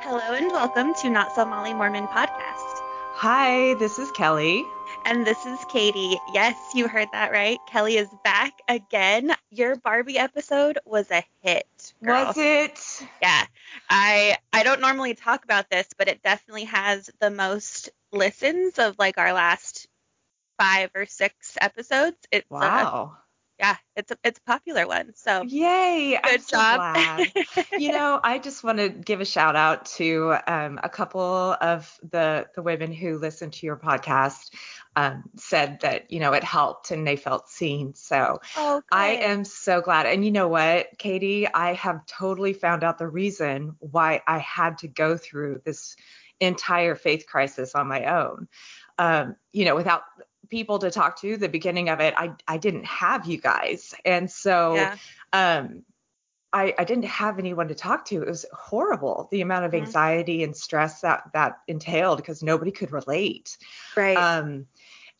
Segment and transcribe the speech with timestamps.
[0.00, 2.80] Hello and welcome to Not So Molly Mormon podcast.
[3.14, 4.64] Hi, this is Kelly.
[5.04, 6.16] And this is Katie.
[6.32, 7.58] Yes, you heard that right.
[7.68, 9.34] Kelly is back again.
[9.50, 11.66] Your Barbie episode was a hit.
[12.04, 12.26] Girl.
[12.26, 13.08] Was it?
[13.22, 13.44] Yeah.
[13.90, 18.96] I I don't normally talk about this, but it definitely has the most listens of
[18.98, 19.88] like our last
[20.58, 22.16] five or six episodes.
[22.30, 23.16] It's Wow.
[23.58, 25.12] Yeah, it's a it's a popular one.
[25.14, 26.18] So Yay.
[26.22, 26.76] Good so job.
[26.76, 27.32] glad.
[27.78, 31.98] you know, I just want to give a shout out to um, a couple of
[32.08, 34.50] the the women who listened to your podcast.
[34.96, 37.94] Um, said that you know it helped and they felt seen.
[37.94, 40.06] So oh, I am so glad.
[40.06, 44.78] And you know what, Katie, I have totally found out the reason why I had
[44.78, 45.94] to go through this
[46.40, 48.48] entire faith crisis on my own.
[48.98, 50.02] Um, you know, without
[50.48, 54.30] people to talk to, the beginning of it, I I didn't have you guys, and
[54.30, 54.96] so yeah.
[55.32, 55.82] um,
[56.52, 58.22] I I didn't have anyone to talk to.
[58.22, 62.92] It was horrible the amount of anxiety and stress that that entailed because nobody could
[62.92, 63.58] relate.
[63.96, 64.16] Right.
[64.16, 64.66] Um,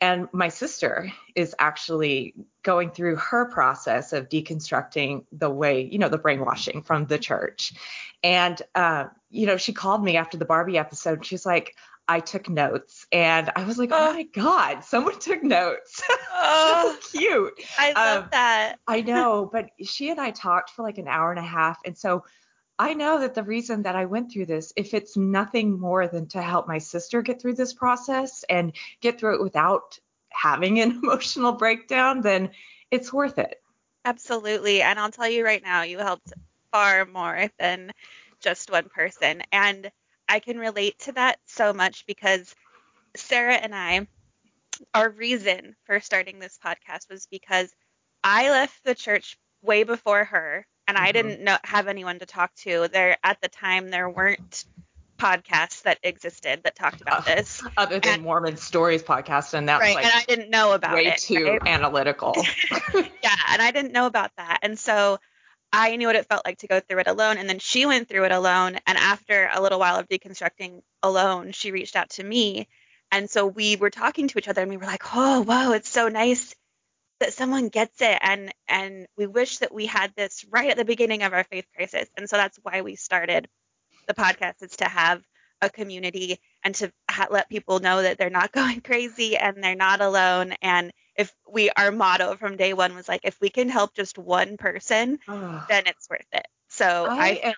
[0.01, 6.09] and my sister is actually going through her process of deconstructing the way, you know,
[6.09, 7.73] the brainwashing from the church.
[8.23, 11.27] And, uh, you know, she called me after the Barbie episode.
[11.27, 11.75] She's like,
[12.09, 13.07] I took notes.
[13.13, 14.13] And I was like, oh, Oh.
[14.15, 16.03] my God, someone took notes.
[16.33, 17.53] oh, so cute.
[17.79, 18.77] I love um, that.
[18.87, 21.79] I know, but she and I talked for like an hour and a half.
[21.85, 22.25] And so
[22.79, 26.29] I know that the reason that I went through this, if it's nothing more than
[26.29, 29.99] to help my sister get through this process and get through it without
[30.31, 32.51] having an emotional breakdown, then
[32.91, 33.57] it's worth it.
[34.05, 34.81] Absolutely.
[34.81, 36.33] And I'll tell you right now, you helped
[36.73, 37.93] far more than
[38.41, 39.43] just one person.
[39.53, 39.91] And
[40.29, 42.55] I can relate to that so much because
[43.17, 44.07] Sarah and I,
[44.95, 47.73] our reason for starting this podcast was because
[48.23, 51.13] I left the church way before her and I Mhm.
[51.13, 52.89] didn't know have anyone to talk to.
[52.89, 54.65] There at the time there weren't
[55.19, 57.61] podcasts that existed that talked about this.
[57.77, 59.97] Other than And- Mormon Stories podcast, and that's right.
[59.97, 61.19] like and I didn't know about way it.
[61.19, 61.67] too right?
[61.67, 62.35] analytical.
[62.95, 64.61] yeah, and I didn't know about that.
[64.63, 65.19] And so
[65.73, 67.37] I knew what it felt like to go through it alone.
[67.37, 68.79] And then she went through it alone.
[68.87, 72.69] And after a little while of deconstructing alone, she reached out to me.
[73.11, 75.89] And so we were talking to each other and we were like, oh, whoa, it's
[75.89, 76.55] so nice
[77.21, 78.19] that someone gets it.
[78.21, 81.67] And, and we wish that we had this right at the beginning of our faith
[81.75, 82.09] crisis.
[82.17, 83.49] And so that's why we started
[84.07, 85.23] the podcast is to have
[85.61, 89.75] a community and to ha- let people know that they're not going crazy and they're
[89.75, 90.55] not alone.
[90.63, 94.17] And if we, our motto from day one was like, if we can help just
[94.17, 95.63] one person, Ugh.
[95.69, 96.47] then it's worth it.
[96.69, 97.55] So I I, am,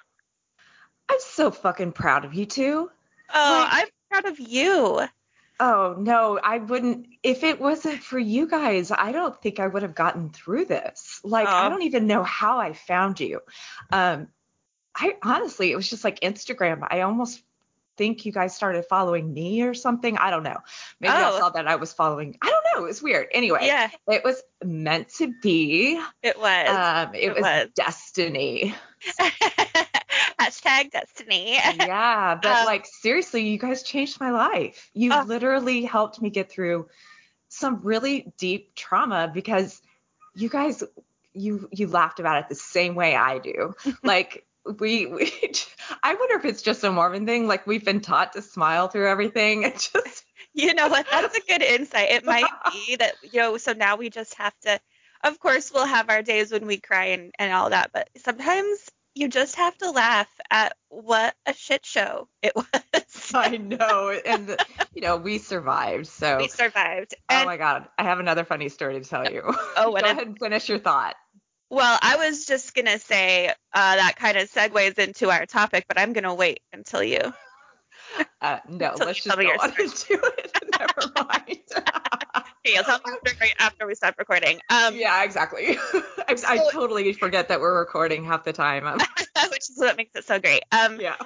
[1.11, 2.91] I'm so fucking proud of you two.
[3.35, 5.03] oh, like- I'm proud of you.
[5.63, 7.07] Oh no, I wouldn't.
[7.23, 11.21] If it wasn't for you guys, I don't think I would have gotten through this.
[11.23, 13.41] Like I don't even know how I found you.
[13.93, 14.29] Um,
[14.97, 16.87] I honestly, it was just like Instagram.
[16.91, 17.43] I almost
[18.01, 20.17] think you guys started following me or something.
[20.17, 20.57] I don't know.
[21.01, 21.39] Maybe I Oh.
[21.39, 22.39] saw that I was following.
[22.41, 22.85] I don't know.
[22.85, 23.29] It was weird.
[23.31, 26.01] Anyway, Yeah, it was meant to be.
[26.23, 26.69] it was.
[26.69, 27.69] Um, it, It was, was.
[27.75, 28.75] destiny.
[30.41, 31.55] Hashtag destiny.
[31.57, 34.91] yeah, but Um, like seriously, you guys changed my life.
[34.95, 35.25] You Oh.
[35.27, 36.89] literally helped me get through
[37.49, 39.83] some really deep trauma because
[40.35, 40.83] you guys
[41.35, 43.75] you you laughed about it the same way I do.
[44.03, 44.47] like
[44.79, 45.33] we, we
[46.03, 47.47] I wonder if it's just a Mormon thing.
[47.47, 49.63] Like we've been taught to smile through everything.
[49.63, 51.07] It just You know what?
[51.11, 52.11] That's a good insight.
[52.11, 54.81] It might be that, you know, so now we just have to,
[55.23, 58.91] of course, we'll have our days when we cry and, and all that, but sometimes
[59.15, 63.33] you just have to laugh at what a shit show it was.
[63.35, 64.19] I know.
[64.25, 64.59] And the,
[64.95, 66.07] you know, we survived.
[66.07, 67.15] So we survived.
[67.29, 67.89] oh And, my God.
[67.99, 69.43] I have another funny story to tell you.
[69.77, 71.17] Oh, what Go ahead and finish your thought.
[71.71, 75.87] Well, I was just going to say uh, that kind of segues into our topic,
[75.89, 77.33] but I'm going to wait until you.
[78.41, 80.53] Uh, no, Until let's you just go on into it.
[80.79, 81.59] Never mind.
[82.63, 84.61] Okay, you'll tell after, right after we stop recording.
[84.69, 85.79] Um, yeah, exactly.
[86.29, 88.87] I, I totally forget that we're recording half the time.
[88.87, 88.99] Um,
[89.51, 90.63] which is what makes it so great.
[90.71, 91.17] Um, yeah.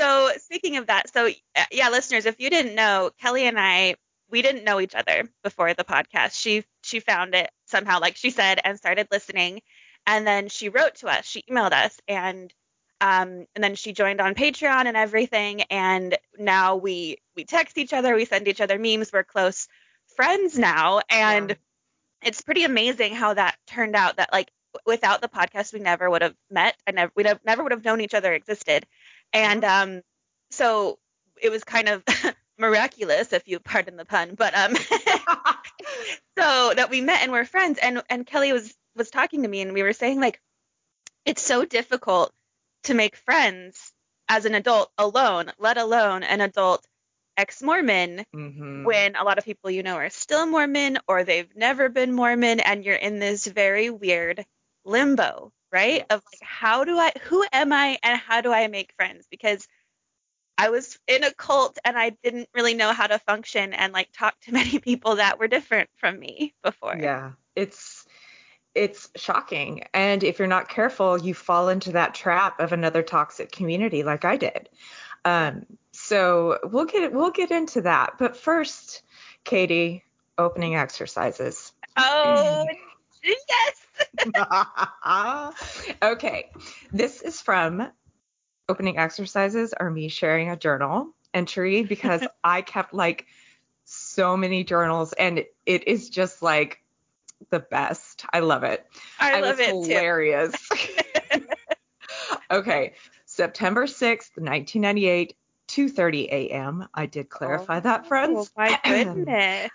[0.00, 3.96] So speaking of that, so uh, yeah, listeners, if you didn't know, Kelly and I,
[4.30, 6.40] we didn't know each other before the podcast.
[6.40, 9.62] She she found it somehow, like she said, and started listening,
[10.06, 11.26] and then she wrote to us.
[11.26, 12.54] She emailed us, and
[13.00, 17.94] um, and then she joined on Patreon and everything, and now we we text each
[17.94, 19.68] other, we send each other memes, we're close
[20.16, 21.56] friends now, and Yeah.
[22.22, 24.16] it's pretty amazing how that turned out.
[24.18, 24.50] That like
[24.86, 28.00] without the podcast, we never would have met, and never we never would have known
[28.00, 28.86] each other existed.
[29.32, 30.02] And um,
[30.50, 30.98] so
[31.40, 32.04] it was kind of
[32.58, 34.76] miraculous, if you pardon the pun, but um,
[36.38, 37.78] so that we met and we're friends.
[37.80, 40.40] And and Kelly was was talking to me, and we were saying like,
[41.24, 42.32] it's so difficult
[42.84, 43.92] to make friends
[44.28, 46.84] as an adult alone, let alone an adult
[47.36, 48.84] ex-Mormon Mhm.
[48.84, 52.60] when a lot of people you know are still Mormon or they've never been Mormon
[52.60, 54.44] and you're in this very weird
[54.84, 56.04] limbo, right?
[56.10, 59.26] Of like how do I who am I and how do I make friends?
[59.30, 59.66] Because
[60.58, 64.08] I was in a cult and I didn't really know how to function and like
[64.12, 66.98] talk to many people that were different from me before.
[67.00, 68.06] Yeah, it's
[68.74, 69.84] it's shocking.
[69.92, 74.24] And if you're not careful, you fall into that trap of another toxic community like
[74.24, 74.70] I did.
[75.24, 78.14] Um, so we'll get we'll get into that.
[78.18, 79.02] But first,
[79.44, 80.04] Katie,
[80.38, 81.72] opening exercises.
[81.96, 82.66] Oh,
[83.22, 83.86] yes.
[86.02, 86.50] okay.
[86.92, 87.88] This is from
[88.68, 93.26] opening exercises are me sharing a journal entry because I kept like
[93.84, 96.82] so many journals and it, is just like
[97.50, 98.24] the best.
[98.32, 98.86] I love it.
[99.18, 99.88] I love was it too.
[99.88, 100.68] hilarious.
[102.50, 102.94] okay.
[103.24, 105.34] September 6th, 1998,
[105.68, 106.88] 2:30 a.m.
[106.94, 108.50] I did clarify that, Oh friends.
[108.56, 109.70] my goodness.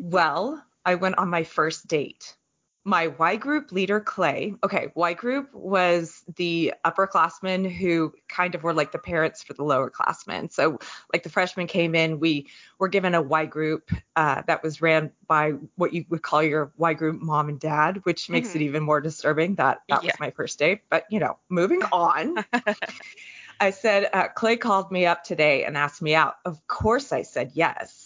[0.00, 2.36] Well, I went on my first date.
[2.84, 4.54] My Y group leader, Clay.
[4.64, 9.62] Okay, Y group was the upperclassmen who kind of were like the parents for the
[9.62, 10.50] lower classmen.
[10.50, 10.78] So,
[11.12, 12.48] like the freshmen came in, we
[12.78, 16.72] were given a Y group uh, that was ran by what you would call your
[16.76, 20.10] Y group mom and dad, which makes it even more disturbing that that Yeah.
[20.10, 22.36] was my first day, But, you know, moving on.
[23.60, 26.34] I said, uh, Clay called me up today and asked me out.
[26.44, 28.01] Of course, I said yes.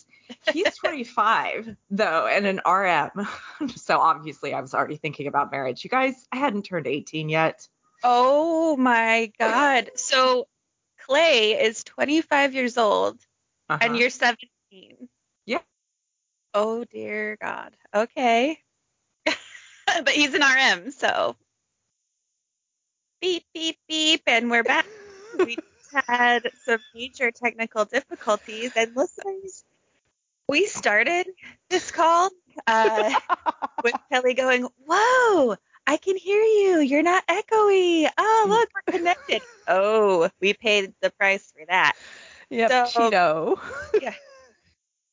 [0.53, 3.27] He's 25, though, and an RM.
[3.77, 5.85] so obviously, I was already thinking about marriage.
[5.85, 7.67] You guys, I hadn't turned 18 yet.
[8.03, 9.91] Oh my God.
[9.97, 10.47] So
[11.07, 13.19] Clay is 25 years old
[13.69, 13.79] Uh-huh.
[13.81, 15.09] and you're 17.
[15.47, 15.59] Yeah.
[16.55, 17.77] Oh dear God.
[17.95, 18.59] Okay.
[19.87, 21.37] but he's an RM, so
[23.21, 24.23] beep, beep, beep.
[24.27, 24.87] And we're back.
[25.39, 25.57] we
[26.09, 28.73] had some major technical difficulties.
[28.77, 29.65] And listeners,
[30.49, 31.27] we started
[31.71, 32.31] this call
[32.67, 33.15] uh,
[33.85, 35.57] with Kelly going, Whoa,
[35.87, 36.81] I can hear you.
[36.81, 38.09] You're not echoey.
[38.19, 39.43] Oh, look, we're connected.
[39.69, 41.93] oh, we paid the price for that.
[42.51, 43.59] Yep, So- Cheeto.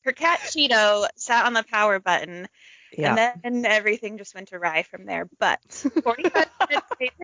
[0.04, 2.46] Her cat Cheeto sat on the power button,
[2.94, 3.16] Yeah.
[3.42, 5.26] and then everything just went awry from there.
[5.40, 7.14] But 45 minutes later,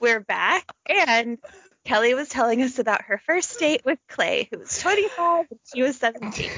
[0.00, 1.36] we're back, and
[1.84, 5.82] Kelly was telling us about her first date with Clay, who was 25 and she
[5.82, 6.50] was 17.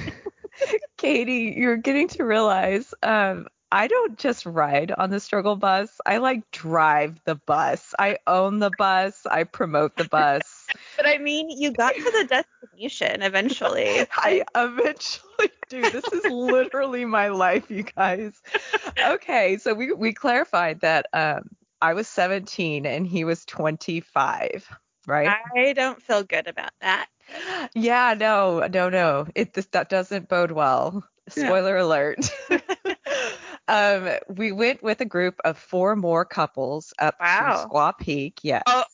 [0.97, 6.01] Katie, you're getting to realize um, I don't just ride on the struggle bus.
[6.07, 7.95] I like drive the bus.
[7.99, 9.27] I own the bus.
[9.27, 10.67] I promote the bus.
[10.97, 14.07] But I mean, you got to the destination eventually.
[14.17, 15.83] I eventually do.
[15.83, 18.41] This is literally my life, you guys.
[18.99, 21.51] Okay, so we we clarified that um,
[21.83, 24.69] I was 17 and he was 25,
[25.07, 25.37] right?
[25.55, 27.09] I don't feel good about that.
[27.75, 29.27] Yeah, no, no, no.
[29.35, 31.05] It this, that doesn't bode well.
[31.37, 31.47] Yeah.
[31.47, 32.31] Spoiler alert.
[33.69, 37.53] um, we went with a group of four more couples up Wow.
[37.63, 38.41] to Squaw Peak.
[38.43, 38.63] Yes.
[38.67, 38.85] Oh,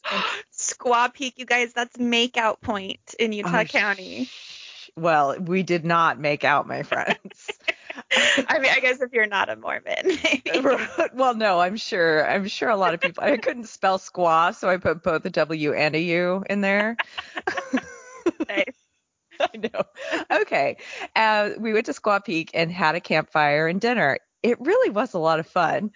[0.52, 4.24] Squaw Peak, you guys, that's makeout point in Utah Oh, County.
[4.26, 7.50] sh- Well, we did not make out, my friends.
[8.48, 9.84] I mean, I guess if you're not a Mormon,
[10.24, 10.60] maybe.
[11.14, 12.28] well, no, I'm sure.
[12.28, 13.24] I'm sure a lot of people.
[13.24, 16.96] I couldn't spell squaw, so I put both a W and a U in there.
[18.48, 18.74] Nice.
[19.40, 20.40] I know.
[20.40, 20.76] Okay.
[21.16, 24.18] Uh, we went to Squaw Peak and had a campfire and dinner.
[24.42, 25.90] It really was a lot of fun.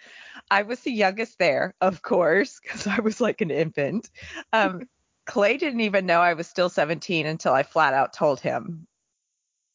[0.49, 4.09] I was the youngest there, of course, because I was like an infant.
[4.53, 4.87] Um,
[5.25, 8.87] Clay didn't even know I was still 17 until I flat out told him.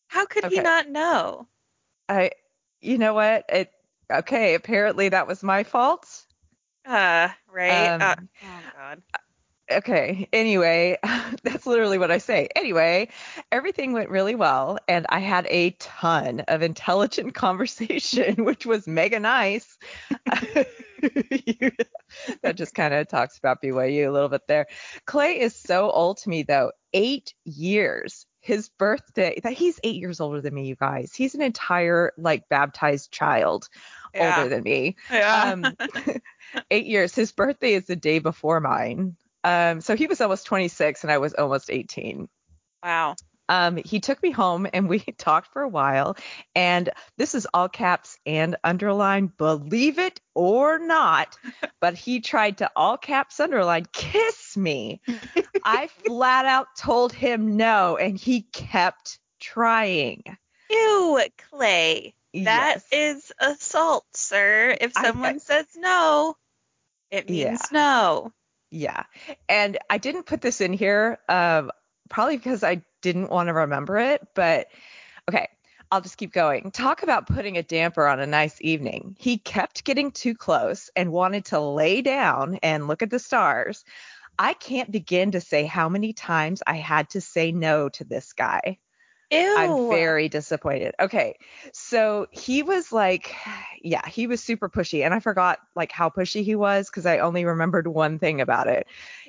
[0.08, 1.46] How could he not know?
[2.08, 2.32] I,
[2.80, 3.44] you know what?
[3.48, 3.70] It
[4.12, 4.54] okay.
[4.54, 6.26] Apparently that was my fault.
[6.84, 7.88] Uh, right?
[7.88, 9.02] Um, uh, oh, God.
[9.70, 10.98] okay anyway
[11.44, 13.08] that's literally what i say anyway
[13.52, 19.20] everything went really well and i had a ton of intelligent conversation which was mega
[19.20, 19.78] nice
[22.42, 24.66] that just kind of talks about byu a little bit there
[25.06, 30.20] clay is so old to me though eight years his birthday that he's eight years
[30.20, 33.68] older than me you guys he's an entire like baptized child
[34.14, 34.36] Yeah.
[34.36, 35.52] older than me Yeah.
[35.52, 35.76] um,
[36.70, 37.14] eight years.
[37.14, 39.16] His birthday is the day before mine.
[39.44, 42.28] Um, so he was almost 26 and I was almost 18.
[42.82, 43.16] wow.
[43.48, 46.16] Um, he took me home and we talked for a while.
[46.54, 51.36] And this is all caps and underline, believe it or not.
[51.80, 55.00] But he tried to all caps underline kiss me.
[55.64, 60.22] I flat out told him no, and he kept trying.
[60.70, 61.20] Ew,
[61.50, 62.14] Clay.
[62.34, 62.86] That Yes.
[62.92, 64.74] is assault, sir.
[64.80, 66.34] If I- someone says no,
[67.10, 67.58] it means Yeah.
[67.72, 68.32] no.
[68.70, 69.02] Yeah.
[69.50, 71.18] And I didn't put this in here.
[71.28, 71.70] Um,
[72.12, 74.20] probably because I didn't want to remember it.
[74.34, 74.68] But
[75.28, 75.48] okay,
[75.90, 76.70] I'll just keep going.
[76.70, 79.16] Talk about putting a damper on a nice evening.
[79.18, 83.84] He kept getting too close and wanted to lay down and look at the stars.
[84.38, 88.32] I can't begin to say how many times I had to say no to this
[88.32, 88.78] guy.
[89.30, 89.56] Ew.
[89.56, 90.94] I'm very disappointed.
[91.00, 91.38] Okay.
[91.72, 93.34] So he was like,
[93.82, 95.04] yeah, he was super pushy.
[95.04, 98.66] And I forgot like how pushy he was because I only remembered one thing about
[98.66, 98.86] it.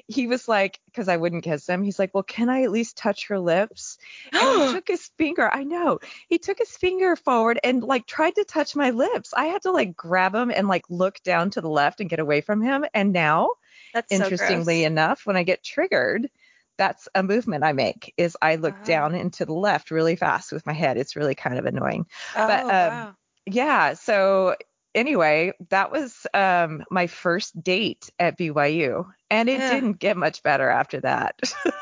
[0.07, 2.97] He was like, because I wouldn't kiss him, he's like, well, can I at least
[2.97, 3.97] touch your lips?
[4.39, 8.35] And he took his finger, I know, he took his finger forward and like tried
[8.35, 9.33] to touch my lips.
[9.33, 12.19] I had to like grab him and like look down to the left and get
[12.19, 12.85] away from him.
[12.93, 13.51] And now,
[13.93, 14.85] That's interestingly gross.
[14.85, 16.29] enough, when I get triggered,
[16.77, 18.83] that's a movement I make is I look Wow.
[18.83, 20.97] down and to the left really fast with my head.
[20.97, 22.07] It's really kind of annoying.
[22.35, 23.17] Oh, but, um, wow.
[23.45, 24.55] Yeah, so
[24.95, 29.67] anyway, that was um my first date at BYU and it Yeah.
[29.67, 31.39] didn't get much better after that.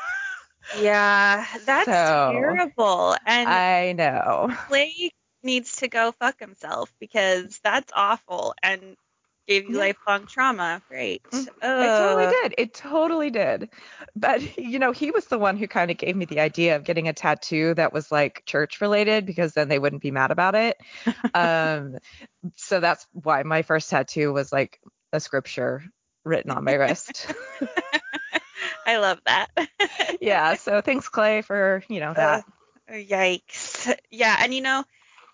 [0.72, 1.92] Yeah, that's So,
[2.30, 3.16] terrible.
[3.26, 4.50] And I know.
[4.68, 5.10] Clay
[5.42, 8.96] needs to go fuck himself because that's awful and
[9.46, 9.78] gave you Yeah.
[9.78, 10.82] lifelong trauma.
[10.88, 11.22] Great.
[11.32, 12.54] Mm, It totally did.
[12.58, 13.70] It totally did.
[14.14, 16.84] But you know, he was the one who kind of gave me the idea of
[16.84, 20.54] getting a tattoo that was like church related because then they wouldn't be mad about
[20.54, 20.76] it.
[21.34, 21.96] um
[22.56, 24.80] so that's why my first tattoo was like
[25.12, 25.82] a scripture
[26.24, 27.26] written on my wrist.
[28.86, 29.48] I love that.
[30.20, 32.44] yeah, so thanks Clay for, you know, that.
[32.88, 33.94] Uh, yikes.
[34.10, 34.84] Yeah, and you know,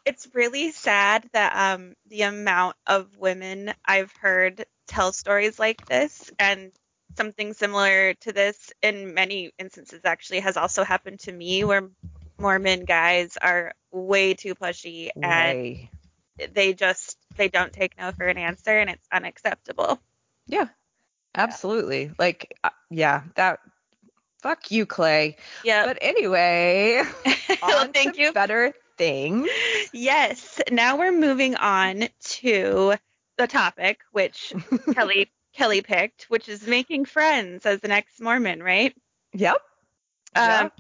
[0.08, 6.30] it's really sad that um the amount of women I've heard tell stories like this
[6.38, 6.72] and
[7.16, 11.90] something similar to this in many instances actually has also happened to me where
[12.38, 15.90] Mormon guys are way too pushy and Way.
[16.54, 20.00] they just they don't take no for an answer and it's unacceptable.
[20.46, 20.68] Yeah.
[21.34, 22.12] Absolutely.
[22.18, 23.58] Like uh, yeah, that
[24.42, 25.36] fuck you Clay.
[25.64, 25.84] Yeah.
[25.84, 27.02] But anyway,
[27.62, 28.32] on Thank you.
[28.32, 29.48] better things.
[29.92, 30.60] Yes.
[30.70, 32.94] Now we're moving on to
[33.38, 34.52] the topic which
[34.94, 38.94] Kelly Kelly picked, which is making friends as the next Mormon, right?
[39.32, 39.56] Yep.
[40.36, 40.72] Um, Yep.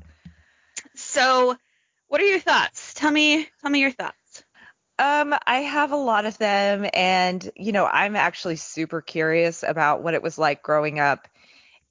[0.94, 1.56] So,
[2.08, 2.94] what are your thoughts?
[2.94, 4.44] Tell me, tell me your thoughts.
[4.98, 10.02] Um, I have a lot of them, and you know, I'm actually super curious about
[10.02, 11.28] what it was like growing up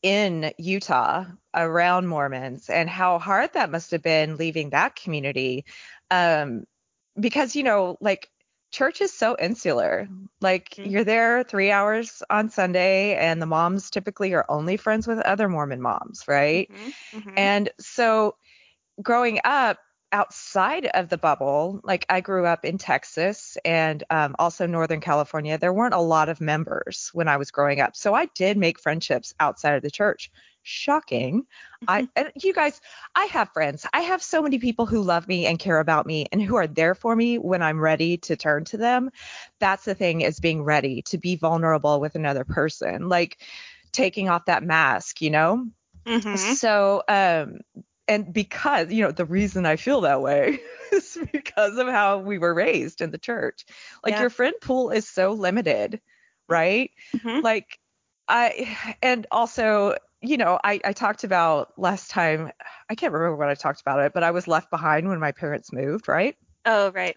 [0.03, 5.65] in Utah around Mormons and how hard that must have been leaving that community.
[6.11, 6.65] Um,
[7.19, 8.29] because you know, like
[8.71, 10.09] church is so insular.
[10.41, 10.83] Like Mhm.
[10.83, 15.49] you're there three hours on Sunday, and the moms typically are only friends with other
[15.49, 16.69] Mormon moms, right?
[16.69, 17.37] Mhm, mhm.
[17.37, 18.37] And so
[19.01, 19.79] growing up
[20.11, 25.57] outside of the bubble, like I grew up in Texas and um, also Northern California,
[25.57, 27.95] there weren't a lot of members when I was growing up.
[27.95, 30.31] So I did make friendships outside of the church.
[30.63, 31.45] Shocking.
[31.87, 32.81] I and you guys,
[33.15, 33.85] I have friends.
[33.93, 36.67] I have so many people who love me and care about me and who are
[36.67, 39.09] there for me when I'm ready to turn to them.
[39.59, 43.07] That's the thing is being ready to be vulnerable with another person.
[43.07, 43.37] Like
[43.93, 45.67] taking off that mask, you know?
[46.05, 46.37] Mhm.
[46.37, 47.59] So, um,
[48.07, 50.59] and because, you know, the reason I feel that way
[50.91, 53.65] is because of how we were raised in the church.
[54.03, 54.21] Like Yeah.
[54.21, 56.01] your friend pool is so limited,
[56.47, 56.91] right?
[57.13, 57.43] Mhm.
[57.43, 57.79] Like
[58.27, 62.51] I, and also, you know, I, I talked about last time,
[62.89, 65.31] I can't remember what I talked about it, but I was left behind when my
[65.31, 66.35] parents moved, right?
[66.65, 67.15] Oh, right.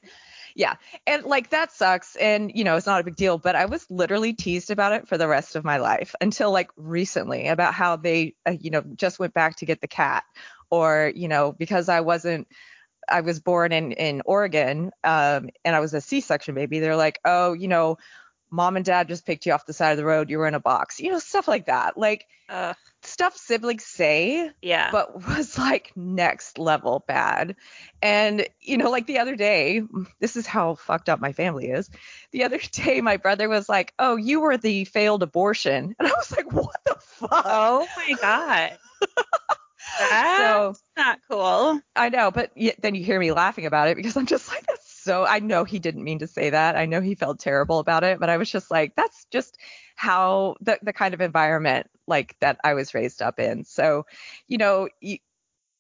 [0.54, 0.76] Yeah.
[1.06, 2.14] And like that sucks.
[2.16, 5.09] And, you know, it's not a big deal, but I was literally teased about it
[5.09, 8.82] for the rest of my life until like recently about how they, uh, you know,
[8.94, 10.25] just went back to get the cat
[10.70, 12.48] or, you know, because I wasn't,
[13.08, 16.78] I was born in, in Oregon um, and I was a C section baby.
[16.80, 17.98] They're like, oh, you know,
[18.50, 20.30] mom and dad just picked you off the side of the road.
[20.30, 21.96] You were in a box, you know, stuff like that.
[21.96, 22.76] Like Ugh.
[23.02, 24.90] stuff siblings say Yeah.
[24.90, 27.56] but was like next level bad.
[28.02, 29.82] And you know, like the other day,
[30.20, 31.90] this is how fucked up my family is.
[32.32, 36.12] The other day, my brother was like, "Oh, you were the failed abortion," and I
[36.16, 38.78] was like, "What the fuck?" oh my god.
[39.99, 41.80] That's So not cool.
[41.97, 44.90] I know, but then you hear me laughing about it because I'm just like, that's
[45.02, 45.25] so.
[45.26, 46.76] I know he didn't mean to say that.
[46.76, 49.59] I know he felt terrible about it, but I was just like, that's just
[49.97, 53.64] how the the kind of environment like that I was raised up in.
[53.64, 54.06] So,
[54.47, 55.18] you know, you,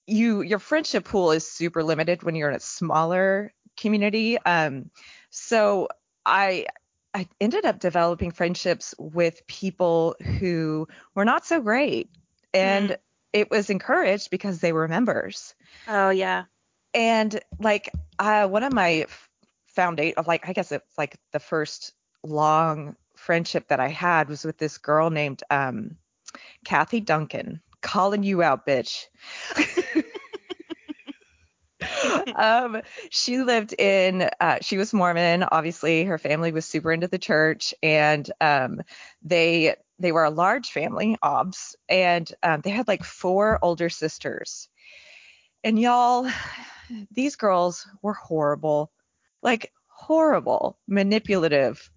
[0.06, 4.38] you your friendship pool is super limited when you're in a smaller community.
[4.38, 4.90] Um,
[5.30, 5.88] so
[6.26, 6.66] I
[7.14, 12.10] I ended up developing friendships with people who were not so great,
[12.54, 12.98] and Mm.
[13.32, 15.54] It was encouraged because they were members.
[15.88, 16.44] Oh yeah.
[16.94, 19.06] And like uh, one of my
[19.68, 21.92] foundation, like I guess it's like the first
[22.24, 25.96] long friendship that I had was with this girl named um,
[26.64, 27.60] Kathy Duncan.
[27.80, 29.06] calling you out, bitch.
[32.34, 35.44] um, she lived in, uh, she was Mormon.
[35.44, 38.80] Obviously, her family was super into the church, and um,
[39.22, 44.68] they they were a large family, obs, and um, they had like four older sisters.
[45.62, 46.28] And y'all,
[47.12, 48.90] these girls were horrible,
[49.42, 51.90] like horrible, manipulative,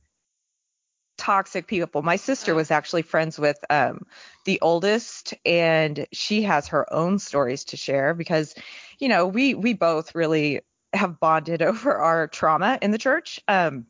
[1.17, 2.01] toxic people.
[2.01, 4.01] My sister was actually friends with um,
[4.45, 8.53] the oldest, and she has her own stories to share because,
[8.99, 13.39] you know, we we both really have bonded over our trauma in the church.
[13.47, 13.85] Um,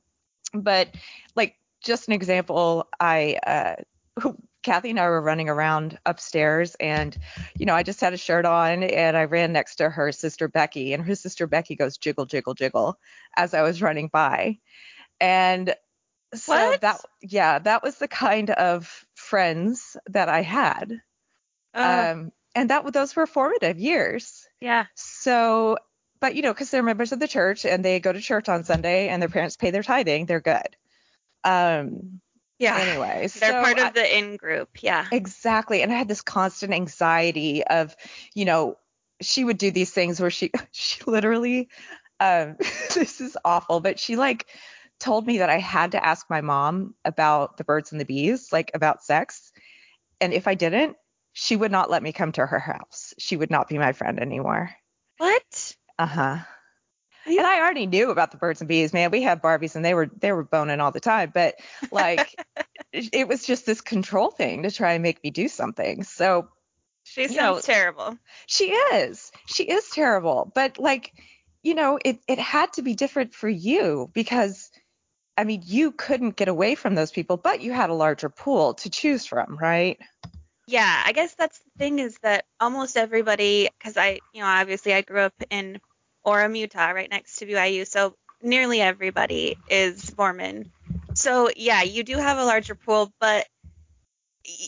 [0.53, 0.89] but
[1.35, 3.75] like just an example, I uh,
[4.63, 7.17] Kathy and I were running around upstairs, and
[7.57, 10.47] you know, I just had a shirt on, and I ran next to her sister
[10.47, 12.97] Becky, and her sister Becky goes jiggle, jiggle, jiggle
[13.35, 14.59] as I was running by,
[15.19, 15.75] and
[16.33, 16.81] so What?
[16.81, 21.01] that yeah, that was the kind of friends that I had.
[21.73, 24.47] Uh, Um, and that those were formative years.
[24.61, 24.85] yeah.
[24.95, 25.77] So,
[26.19, 28.63] but you know, because they're members of the church and they go to church on
[28.63, 30.75] Sunday and their parents pay their tithing, they're good.
[31.43, 32.21] Um,
[32.63, 32.77] Yeah.
[32.79, 34.81] anyway, They're so part I- of the in group.
[34.81, 35.05] Yeah.
[35.11, 35.81] Exactly.
[35.81, 37.95] And I had this constant anxiety of,
[38.33, 38.77] you know,
[39.21, 41.69] she would do these things where she she literally
[42.19, 44.47] um this is awful, but she like
[44.99, 48.51] told me that I had to ask my mom about the birds and the bees,
[48.51, 49.51] like about sex.
[50.21, 50.95] And if I didn't,
[51.33, 53.13] she would not let me come to her house.
[53.17, 54.69] She would not be my friend anymore.
[55.17, 55.75] What?
[55.99, 56.37] Uh-huh.
[57.25, 59.09] And I already knew about the birds and bees, man.
[59.11, 61.55] We had Barbies and they were they were boning all the time, but
[61.91, 62.35] like
[62.93, 66.03] it was just this control thing to try and make me do something.
[66.03, 66.47] So
[67.03, 68.17] She sounds know- terrible.
[68.45, 69.31] She is.
[69.47, 70.51] She is terrible.
[70.53, 71.11] But like,
[71.63, 74.69] you know, it it had to be different for you because
[75.35, 78.75] I mean, you couldn't get away from those people, but you had a larger pool
[78.75, 79.97] to choose from, right?
[80.67, 84.93] Yeah, I guess that's the thing is that almost everybody, because I, you know, obviously
[84.93, 85.81] I grew up in
[86.25, 90.71] Orem, Utah, right next to BYU, so nearly everybody is Mormon.
[91.23, 93.47] So yeah, you do have a larger pool, but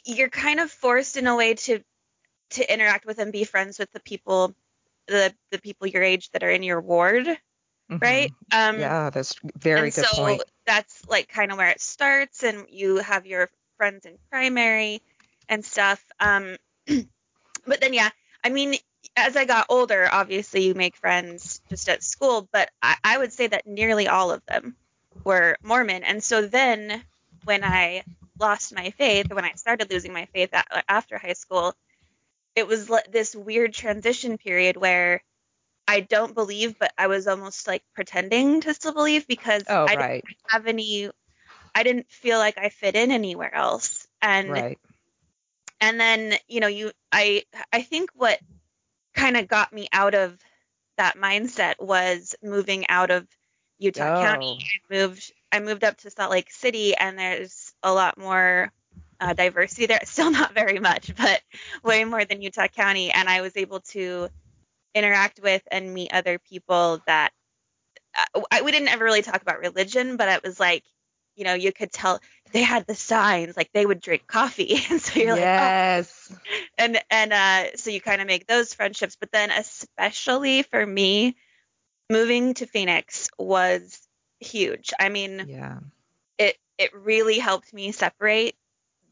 [0.05, 1.81] you're kind of forced in a way to
[2.51, 4.55] to interact with and be friends with the people,
[5.07, 7.27] the the people your age that are in your ward,
[8.01, 8.31] right?
[8.53, 8.79] Um.
[8.79, 10.43] Yeah, that's very good so point.
[10.65, 15.01] that's like kind of where it starts and you have your friends in primary
[15.49, 16.55] and stuff um
[16.87, 18.09] but then yeah
[18.41, 18.75] i mean
[19.17, 23.33] as i got older obviously you make friends just at school but I, I would
[23.33, 24.77] say that nearly all of them
[25.25, 27.03] were mormon and so then
[27.45, 28.03] when i
[28.39, 30.49] lost my faith when i started losing my faith
[30.87, 31.73] after high school
[32.55, 35.21] it was this weird transition period where
[35.87, 39.95] I don't believe, but I was almost like pretending to still believe because Oh, I
[39.95, 40.23] right.
[40.27, 41.11] didn't have any.
[41.75, 44.79] I didn't feel like I fit in anywhere else, and Right.
[45.81, 48.39] and then you know you I I think what
[49.15, 50.39] kind of got me out of
[50.97, 53.27] that mindset was moving out of
[53.79, 54.59] Utah County.
[54.59, 54.95] Oh.
[54.95, 58.71] I moved I moved up to Salt Lake City, and there's a lot more
[59.19, 60.01] uh, diversity there.
[60.05, 61.41] Still not very much, but
[61.83, 64.29] way more than Utah County, and I was able to
[64.93, 67.31] interact with and meet other people that
[68.15, 70.83] uh, I, we didn't ever really talk about religion, but it was like,
[71.35, 72.21] you know, you could tell
[72.53, 76.35] they had the signs, like they would drink coffee, and so you're like, oh, yes.
[76.77, 79.17] and and uh, so you kind of make those friendships.
[79.19, 81.35] But then, especially for me,
[82.09, 84.07] moving to Phoenix was
[84.39, 84.93] huge.
[84.99, 85.79] I mean, yeah.
[86.37, 88.55] it it really helped me separate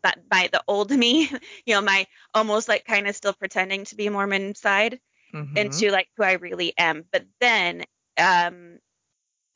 [0.04, 1.30] that by the old me,
[1.66, 5.00] you know, my almost like kind of still pretending to be Mormon side
[5.34, 5.58] Mhm.
[5.58, 7.06] into like who I really am.
[7.12, 7.86] But then
[8.18, 8.80] um,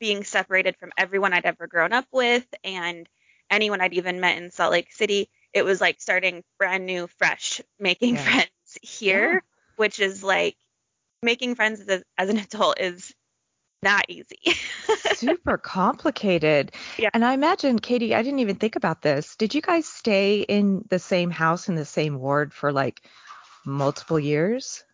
[0.00, 3.08] being separated from everyone I'd ever grown up with and
[3.50, 7.60] anyone I'd even met in Salt Lake City, it was like starting brand new, fresh,
[7.78, 8.22] making Yeah.
[8.24, 9.40] friends here, Yeah.
[9.76, 10.56] which is like
[11.22, 13.14] making friends as, as an adult is
[13.82, 14.40] not easy.
[15.10, 16.72] super complicated.
[16.98, 17.10] Yeah.
[17.12, 19.36] And I imagine, Katie, I didn't even think about this.
[19.36, 23.02] Did you guys stay in the same house in the same ward for like
[23.64, 24.84] multiple years?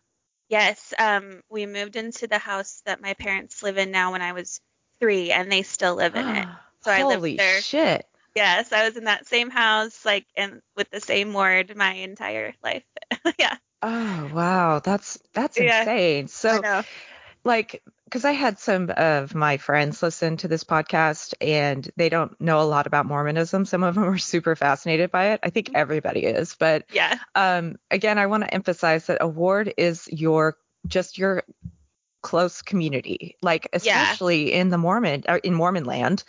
[0.49, 4.33] yes, um, we moved into the house that my parents live in now when I
[4.33, 4.59] was
[4.99, 6.47] three, and they still live in it.
[6.81, 7.61] So I lived Holy there.
[7.61, 8.05] shit.
[8.35, 12.53] Yes, I was in that same house, like, and with the same ward my entire
[12.63, 12.83] life.
[13.39, 15.81] yeah, Oh wow, that's that's Yeah.
[15.81, 16.27] insane.
[16.27, 16.61] So
[17.43, 22.39] like because I had some of my friends listen to this podcast and they don't
[22.39, 23.65] know a lot about Mormonism.
[23.65, 25.39] Some of them are super fascinated by it.
[25.43, 25.75] I think Mm-hmm.
[25.77, 30.57] everybody is, but Yeah, um, again, I want to emphasize that a ward is your
[30.87, 31.43] just your
[32.21, 36.23] close community, like especially in the Mormon or in Mormon land.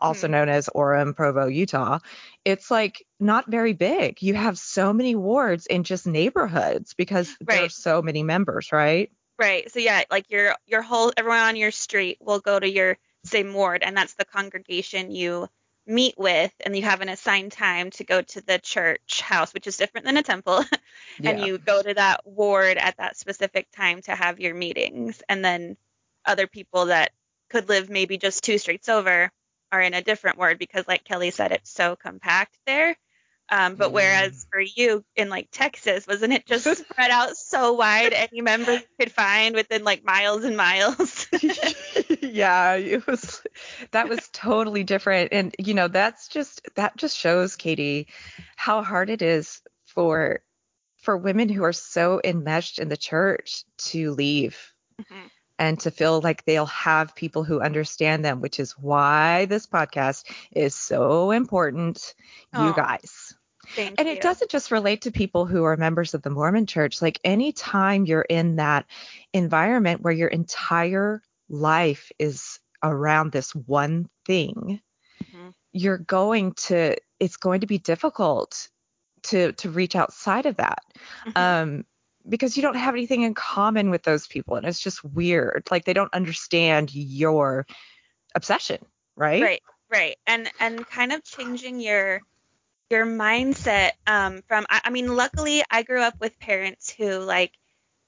[0.00, 0.30] also Mhm.
[0.32, 2.00] known as Orem, Provo, Utah,
[2.44, 4.20] it's like not very big.
[4.20, 9.12] You have so many wards in just neighborhoods because there are so many members, right?
[9.38, 9.70] Right.
[9.72, 13.52] So yeah, like your your whole everyone on your street will go to your same
[13.54, 15.48] ward, and that's the congregation you
[15.86, 19.66] meet with, and you have an assigned time to go to the church house, which
[19.66, 20.64] is different than a temple,
[21.24, 21.46] and Yeah.
[21.46, 25.76] you go to that ward at that specific time to have your meetings, and then
[26.24, 27.10] other people that
[27.50, 29.30] could live maybe just two streets over
[29.72, 32.96] are in a different ward because, like Kelly said, it's so compact there.
[33.52, 33.94] Um, but Mm.
[33.94, 38.74] whereas for you in like Texas, wasn't it just spread out so wide any member
[38.74, 41.28] you could find within like miles and miles?
[42.22, 43.42] yeah, it was
[43.92, 45.32] that was totally different.
[45.32, 48.08] And you know, that's just that just shows, Katie,
[48.56, 50.40] how hard it is for
[50.98, 55.30] for women who are so enmeshed in the church to leave Mhm.
[55.58, 60.24] and to feel like they'll have people who understand them, which is why this podcast
[60.52, 62.14] is so important,
[62.52, 63.21] you guys.
[63.74, 64.14] Thank And you.
[64.14, 67.00] it doesn't just relate to people who are members of the Mormon church.
[67.00, 68.86] Like anytime you're in that
[69.32, 74.80] environment where your entire life is around this one thing,
[75.24, 75.54] Mhm.
[75.72, 78.68] you're going to it's going to be difficult
[79.22, 80.82] to to reach outside of that.
[81.26, 81.36] Mhm.
[81.36, 81.84] Um
[82.28, 85.66] because you don't have anything in common with those people and it's just weird.
[85.70, 87.66] Like they don't understand your
[88.34, 88.78] obsession,
[89.16, 89.42] right?
[89.42, 90.16] Right, right.
[90.26, 92.20] And and kind of changing your
[92.92, 97.52] your mindset um from I, I mean luckily I grew up with parents who like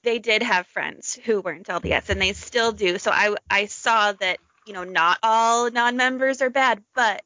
[0.03, 2.99] they did have friends who weren't LDS and they still do.
[2.99, 7.23] So I I saw that, you know, not all non-members are bad, but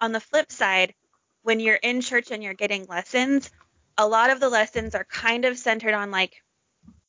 [0.00, 0.92] on the flip side,
[1.44, 3.48] when you're in church and you're getting lessons,
[3.96, 6.34] a lot of the lessons are kind of centered on like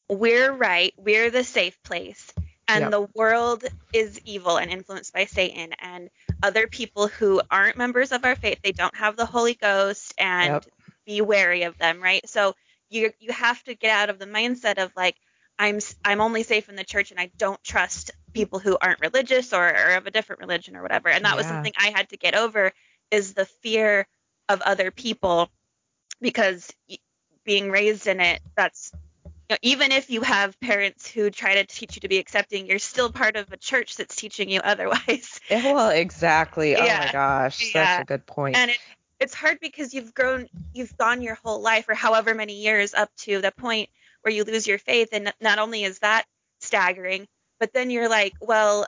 [0.09, 2.31] we're right, we're the safe place,
[2.67, 2.91] and Yep.
[2.91, 6.09] the world is evil and influenced by Satan and
[6.41, 10.53] other people who aren't members of our faith, they don't have the Holy Ghost and
[10.53, 10.65] Yep.
[11.05, 12.27] be wary of them, right?
[12.29, 12.53] So
[12.89, 15.15] you you have to get out of the mindset of like
[15.59, 19.53] I'm I'm only safe in the church and I don't trust people who aren't religious
[19.53, 21.09] or, or of a different religion or whatever.
[21.09, 22.71] And that was something I had to get over
[23.11, 24.07] is the fear
[24.49, 25.49] of other people
[26.21, 26.71] because
[27.45, 28.93] being raised in it that's
[29.49, 32.65] you know, even if you have parents who try to teach you to be accepting,
[32.67, 35.39] you're still part of a church that's teaching you otherwise.
[35.49, 36.77] Well, exactly.
[36.77, 37.99] Oh my gosh, such Yeah.
[37.99, 38.61] a good point.
[38.61, 38.79] And it,
[39.19, 43.09] it's hard because you've grown, you've gone your whole life or however many years up
[43.19, 43.89] to the point
[44.21, 45.09] where you lose your faith.
[45.11, 46.25] And not only is that
[46.61, 47.27] staggering,
[47.59, 48.85] but then you're like, well,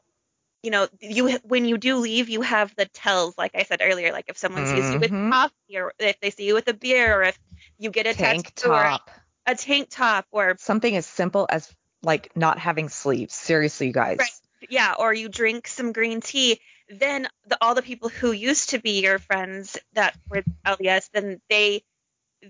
[0.63, 4.11] you know, you when you do leave, you have the tells, like I said earlier,
[4.11, 5.31] like if someone sees you with Mhm.
[5.31, 7.39] coffee or if they see you with a beer or if
[7.79, 9.09] you get a Tank tattoo or top.
[9.51, 13.33] A tank top or Something as simple as like not having sleeves.
[13.33, 14.19] Seriously, you guys.
[14.19, 14.69] Right.
[14.69, 16.59] yeah, or you drink some green tea,
[16.89, 21.41] then the, all the people who used to be your friends that were LDS, then
[21.49, 21.83] they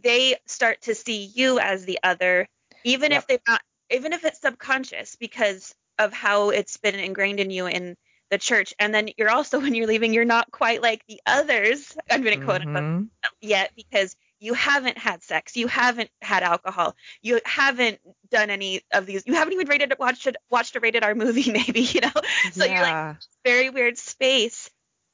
[0.04, 2.48] they start to see you as the other,
[2.84, 3.20] even Yep.
[3.22, 7.66] if they're not, even if it's subconscious because of how it's been ingrained in you
[7.66, 7.96] in
[8.30, 8.74] the church.
[8.80, 11.96] And then you're also when you're leaving, you're not quite like the others.
[12.10, 13.10] I'm gonna quote unquote Mhm.
[13.42, 18.00] yet because you haven't had sex, you haven't had alcohol, you haven't
[18.32, 21.52] done any of these, you haven't even rated watched a, watched a rated R movie,
[21.52, 22.12] maybe, you know.
[22.52, 23.16] So you're like yeah.
[23.44, 24.70] very weird space,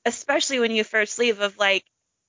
[0.06, 1.84] especially when you first leave of like,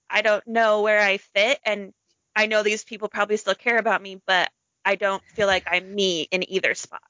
[0.09, 1.93] I don't know where I fit and
[2.35, 4.51] I know these people probably still care about me, but
[4.85, 7.01] I don't feel like I'm me in either spot.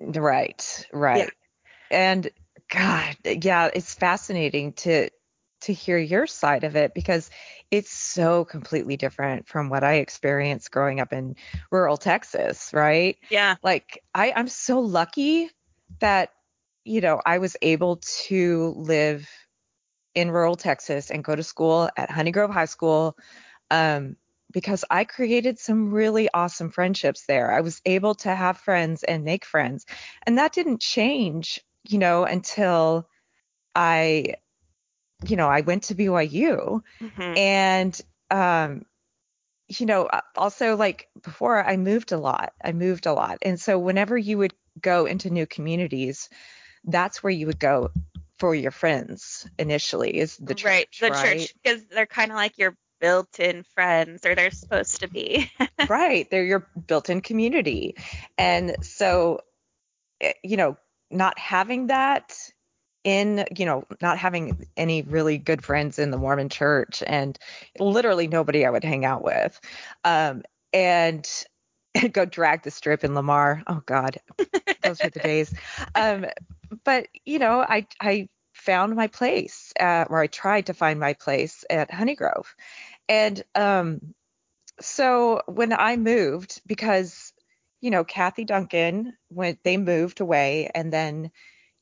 [0.00, 0.86] Right.
[0.92, 1.18] Right.
[1.18, 1.96] Yeah.
[1.96, 2.30] And
[2.70, 5.10] God, yeah, it's fascinating to
[5.62, 7.30] to hear your side of it because
[7.76, 11.36] it's so completely different from what I experienced growing up in
[11.70, 13.16] rural Texas, right?
[13.30, 13.56] Yeah.
[13.62, 15.50] Like I, I'm so lucky
[16.00, 16.30] that,
[16.84, 19.28] you know, I was able to live
[20.14, 23.16] in rural Texas and go to school at Honey Grove High School.
[23.70, 24.16] Um,
[24.52, 27.50] because I created some really awesome friendships there.
[27.50, 29.84] I was able to have friends and make friends.
[30.24, 33.08] And that didn't change, you know, until
[33.74, 34.36] I,
[35.28, 37.36] you know, I went to BYU Mhm.
[37.36, 38.84] and um
[39.68, 43.58] you know uh, also like before i moved a lot i moved a lot and
[43.60, 46.28] so whenever you would go into new communities
[46.84, 47.90] that's where you would go
[48.38, 50.88] for your friends initially is the church right.
[51.00, 51.38] The right?
[51.40, 55.50] church, because they're kind of like your built-in friends, or they're supposed to be.
[55.88, 57.94] right they're your built-in community
[58.38, 59.40] and so
[60.20, 60.76] eh, you know
[61.10, 62.34] not having that
[63.04, 67.38] in you know not having any really good friends in the mormon church and
[67.78, 69.60] literally nobody i would hang out with.
[70.04, 71.28] Um and
[72.12, 73.62] go drag the strip in lamar.
[73.66, 74.18] Oh god.
[74.82, 75.54] Those were the days.
[75.94, 76.26] Um
[76.84, 81.12] but you know i i found my place at, or I tried to find my
[81.12, 82.54] place at Honey Grove.
[83.08, 84.14] And um,
[84.80, 87.32] so when I moved, because,
[87.80, 91.30] you know, Kathy Duncan, when they moved away and then,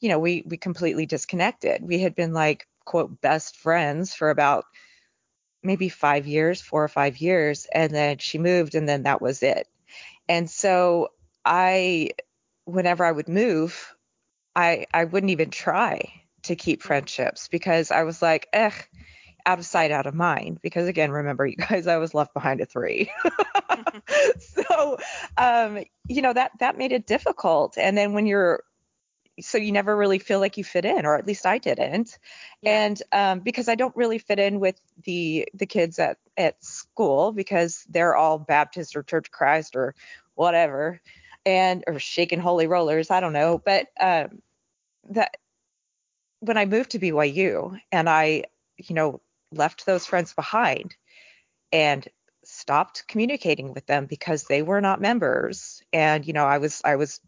[0.02, 1.80] you know, we, we completely disconnected.
[1.80, 4.64] We had been like, quote, best friends for about
[5.62, 7.68] maybe five years, four or five years.
[7.72, 9.68] And then she moved and then that was it.
[10.28, 11.12] And so
[11.44, 12.10] I,
[12.64, 13.94] whenever I would move,
[14.56, 16.12] I, I wouldn't even try
[16.42, 18.72] to keep friendships because I was like, eh,
[19.46, 20.58] out of sight, out of mind.
[20.62, 23.08] Because again, remember, you guys, I was left behind at three.
[24.40, 24.98] so,
[25.36, 27.78] um, you know, that that made it difficult.
[27.78, 28.64] And then when you're
[29.40, 32.18] so you never really feel like you fit in, or at least I didn't.
[32.60, 32.84] Yeah.
[32.84, 37.32] And um, because I don't really fit in with the the kids at at school
[37.32, 39.94] because they're all Baptist or Church of Christ or
[40.34, 41.00] whatever,
[41.46, 43.60] and or shaking holy rollers, I don't know.
[43.64, 44.42] But um,
[45.10, 45.36] that
[46.40, 48.44] when I moved to BYU and I,
[48.76, 49.20] you know,
[49.52, 50.96] left those friends behind
[51.72, 52.06] and
[52.44, 56.96] stopped communicating with them because they were not members and you know I was I
[56.96, 57.20] was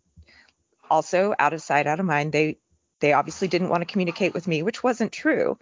[0.90, 2.58] also out of sight out of mind they
[3.00, 5.58] they obviously didn't want to communicate with me which wasn't true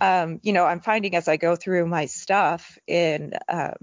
[0.00, 3.74] um, you know I'm finding as I go through my stuff in um,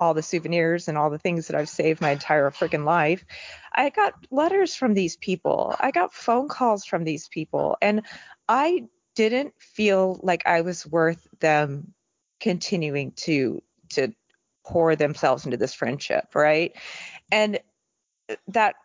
[0.00, 3.24] all the souvenirs and all the things that I've saved my entire freaking life.
[3.72, 5.76] I got letters from these people.
[5.78, 7.76] I got phone calls from these people.
[7.82, 8.02] And
[8.48, 11.92] I didn't feel like I was worth them
[12.40, 14.14] continuing to to
[14.64, 16.72] pour themselves into this friendship, right?
[17.30, 17.60] And
[18.48, 18.76] that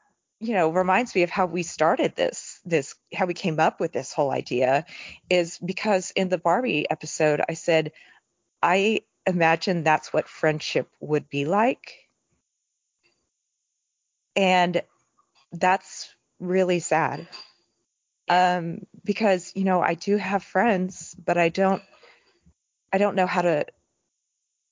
[0.46, 3.92] you know reminds me of how we started this this how we came up with
[3.92, 4.86] this whole idea
[5.30, 7.92] is because in the Barbie episode I said
[8.62, 11.94] I imagine that's what friendship would be like.
[14.36, 14.82] And
[15.52, 17.28] that's really sad.
[18.28, 21.82] Um, because, you know, I do have friends, but I don't
[22.92, 23.66] I don't know how to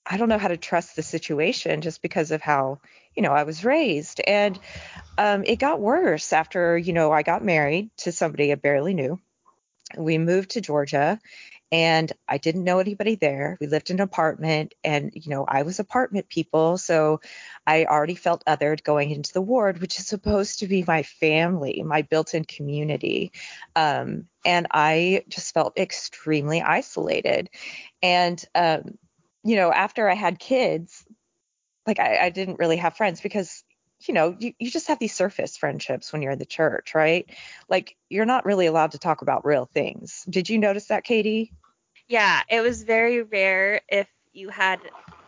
[0.05, 2.79] I don't know how to trust the situation just because of how,
[3.15, 4.21] you know, I was raised.
[4.25, 4.59] And
[5.17, 9.19] um, it got worse after, you know, I got married to somebody I barely knew.
[9.97, 11.19] We moved to Georgia
[11.71, 13.57] and I didn't know anybody there.
[13.59, 17.21] We lived in an apartment and you know, I was apartment people, so
[17.65, 21.81] I already felt othered going into the ward, which is supposed to be my family,
[21.83, 23.31] my built-in community.
[23.75, 27.49] Um, and I just felt extremely isolated.
[28.03, 28.97] And um,
[29.43, 31.05] you know, after I had kids,
[31.85, 33.63] like I, I didn't really have friends because
[34.07, 37.29] you know, you, you just have these surface friendships when you're in the church, right?
[37.69, 40.25] Like you're not really allowed to talk about real things.
[40.29, 41.53] Did you notice that, Katie?
[42.07, 44.79] Yeah, it was very rare if you had,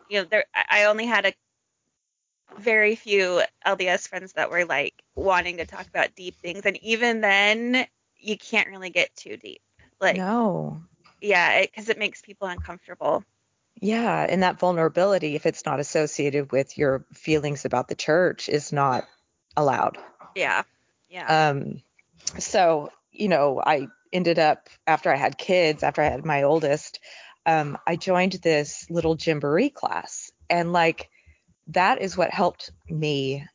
[0.10, 0.46] you know, there.
[0.54, 1.34] I only had a
[2.60, 7.22] very few LDS friends that were like wanting to talk about deep things, and even
[7.22, 9.62] then, you can't really get too deep.
[10.02, 10.82] Like, no.
[11.22, 13.24] Yeah, because it, it makes people uncomfortable.
[13.82, 18.72] Yeah, and that vulnerability, if it's not associated with your feelings about the church, is
[18.72, 19.06] not
[19.58, 19.98] allowed.
[20.36, 20.64] Yeah.
[21.10, 21.50] Yeah.
[21.50, 21.82] Um.
[22.40, 27.00] So you know, I ended up after I had kids, after I had my oldest,
[27.46, 31.10] um, I joined this little Gymboree class, and like
[31.68, 33.46] that is what helped me,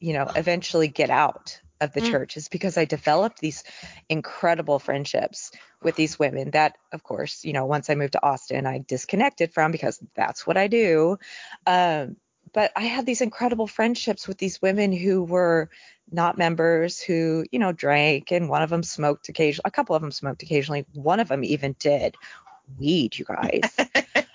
[0.00, 2.10] you know, eventually get out of the mm.
[2.10, 3.64] church is because I developed these
[4.08, 8.66] incredible friendships with these women that, of course, you know, once I moved to Austin,
[8.66, 11.18] I disconnected from because that's what I do.
[11.66, 12.16] Um,
[12.52, 15.68] but I had these incredible friendships with these women who were
[16.10, 19.66] not members who, you know, drank and one of them smoked occasionally.
[19.66, 20.86] A couple of them smoked occasionally.
[20.94, 22.16] One of them even did
[22.78, 23.76] weed, you guys.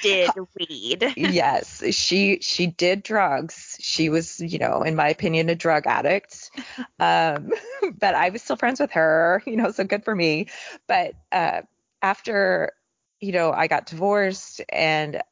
[0.00, 1.14] did weed.
[1.16, 3.76] yes, she she did drugs.
[3.80, 6.50] She was, you know, in my opinion, a drug addict.
[6.98, 7.50] Um,
[7.98, 10.48] but I was still friends with her, you know, so good for me.
[10.86, 11.62] But uh,
[12.02, 12.72] after,
[13.20, 15.22] you know, I got divorced and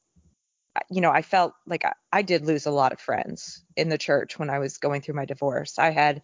[0.90, 3.98] you know, I felt like I, I, did lose a lot of friends in the
[3.98, 5.78] church when I was going through my divorce.
[5.78, 6.22] I had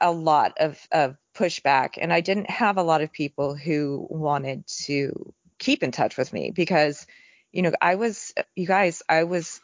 [0.00, 4.66] a lot of, of pushback, and I didn't have a lot of people who wanted
[4.84, 7.06] to keep in touch with me because,
[7.52, 9.60] you know, I was, you guys, I was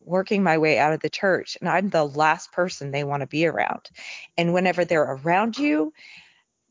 [0.00, 3.26] working my way out of the church, and I'm the last person they want to
[3.26, 3.88] be around.
[4.36, 5.92] And whenever they're around you,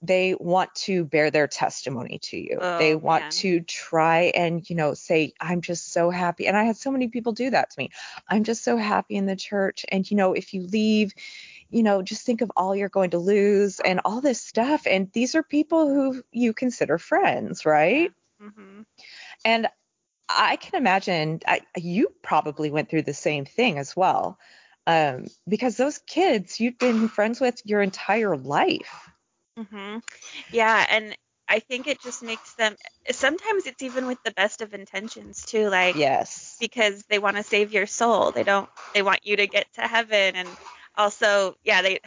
[0.04, 2.58] they want to bear their testimony to you.
[2.62, 3.32] Oh, they want man.
[3.32, 6.46] to try and, you know, say, I'm just so happy.
[6.46, 7.90] And I had so many people do that to me.
[8.28, 9.86] I'm just so happy in the church.
[9.90, 11.14] And, you know, if you leave,
[11.70, 14.86] you know, just think of all you're going to lose and all this stuff.
[14.86, 18.12] And these are people who you consider friends, right?
[18.44, 18.82] Mm-hmm.
[19.46, 19.68] And
[20.30, 24.40] I can imagine I, you probably went through the same thing as well.
[24.88, 29.10] Um, because those kids you've been friends with your entire life
[29.58, 30.02] Mhm.
[30.52, 32.76] Yeah, and I think it just makes them
[33.12, 36.58] sometimes it's even with the best of intentions too like Yes.
[36.60, 38.32] because they want to save your soul.
[38.32, 40.58] They don't they want you to get to heaven and
[40.96, 42.00] also yeah, they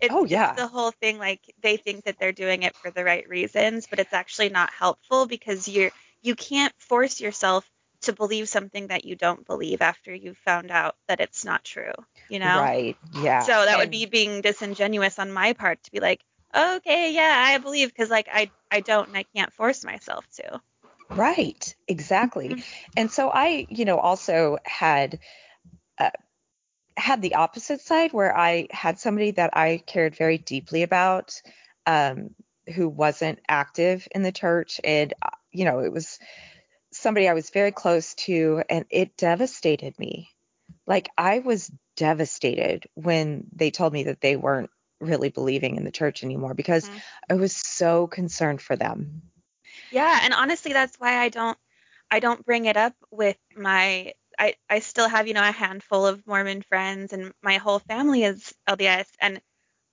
[0.00, 0.56] it's, Oh yeah.
[0.56, 3.98] the whole thing like they think that they're doing it for the right reasons, but
[4.00, 7.68] it's actually not helpful because you're you can't force yourself
[8.02, 11.92] to believe something that you don't believe after you've found out that it's not true,
[12.28, 12.70] you know?
[12.70, 12.96] Right.
[13.12, 13.48] Yeah.
[13.48, 16.22] So that would be being disingenuous on my part to be like,
[16.54, 20.62] okay, yeah, I believe because like I I don't and I can't force myself to.
[21.10, 22.56] Right, exactly.
[22.56, 22.64] Mhm.
[22.96, 25.20] And so I, you know, also had
[25.98, 26.10] uh,
[26.96, 31.40] had the opposite side where I had somebody that I cared very deeply about,
[31.86, 32.34] um,
[32.74, 36.18] who wasn't active in the church, and uh, you know, it was
[36.92, 40.30] somebody I was very close to, and it devastated me.
[40.86, 45.90] Like I was devastated when they told me that they weren't really believing in the
[45.90, 47.02] church anymore because Mhm.
[47.30, 49.22] I was so concerned for them.
[49.90, 51.58] Yeah, and honestly, that's why I don't
[52.10, 56.06] I don't bring it up with my I I still have you know a handful
[56.06, 59.40] of Mormon friends and my whole family is LDS and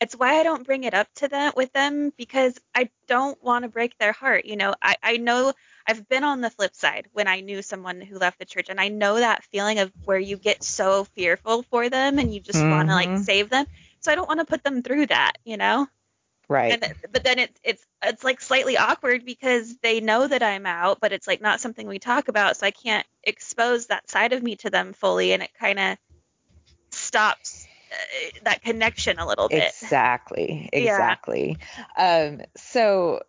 [0.02, 3.64] it's why I don't bring it up to them with them because I don't want
[3.64, 4.46] to break their heart.
[4.46, 5.54] You know, I I know
[5.88, 8.82] I've been on the flip side when I knew someone who left the church and
[8.82, 12.64] I know that feeling of where you get so fearful for them and you just
[12.64, 13.24] want to like mm-hmm.
[13.24, 13.68] save them.
[14.00, 15.88] So I don't want to put them through that, you know?
[16.52, 16.84] Right.
[16.84, 21.00] and but then it's it's it's like slightly awkward because they know that I'm out,
[21.00, 24.44] but it's like not something we talk about, so I can't expose that side of
[24.44, 25.98] me to them fully, and it kind of
[26.92, 29.64] stops uh, that connection a little bit.
[29.64, 30.70] Exactly.
[30.74, 30.80] Yeah.
[30.80, 31.58] Exactly.
[31.98, 33.22] Um, so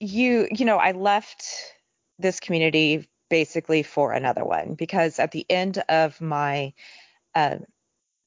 [0.00, 1.46] you, you know, I left
[2.18, 6.72] this community basically for another one because at the end of my,
[7.36, 7.58] uh,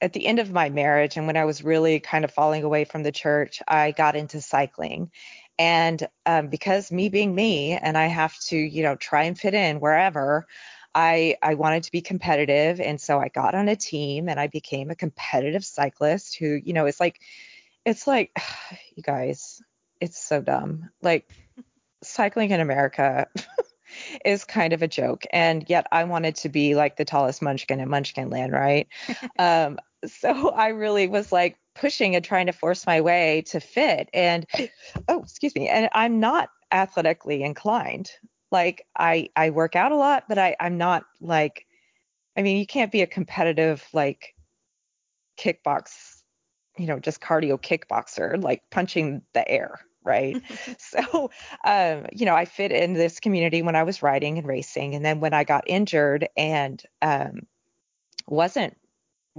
[0.01, 2.85] at the end of my marriage and when I was really kind of falling away
[2.85, 5.11] from the church, I got into cycling.
[5.57, 9.53] And um, because me being me and I have to, you know, try and fit
[9.53, 10.47] in wherever,
[10.95, 12.79] I I wanted to be competitive.
[12.79, 16.73] And so I got on a team and I became a competitive cyclist who, you
[16.73, 17.19] know, it's like
[17.85, 18.31] it's like
[18.95, 19.61] you guys,
[19.99, 20.89] it's so dumb.
[21.01, 21.29] Like
[22.01, 23.27] cycling in America
[24.25, 25.25] is kind of a joke.
[25.33, 28.87] And yet I wanted to be like the tallest munchkin in Munchkin Land, right?
[29.39, 34.09] um, so I really was like pushing and trying to force my way to fit.
[34.13, 34.45] And
[35.07, 35.67] oh, excuse me.
[35.67, 38.11] And I'm not athletically inclined.
[38.51, 41.65] Like I I work out a lot, but I I'm not like
[42.37, 44.33] I mean, you can't be a competitive like
[45.37, 46.21] kickbox,
[46.77, 50.41] you know, just cardio kickboxer, like punching the air, right?
[50.77, 51.31] so,
[51.63, 54.95] um, you know, I fit in this community when I was riding and racing.
[54.95, 57.41] And then when I got injured and um,
[58.27, 58.77] wasn't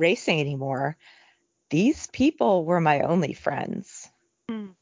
[0.01, 0.97] racing anymore,
[1.71, 4.11] these people were my only friends.
[4.51, 4.75] Mm.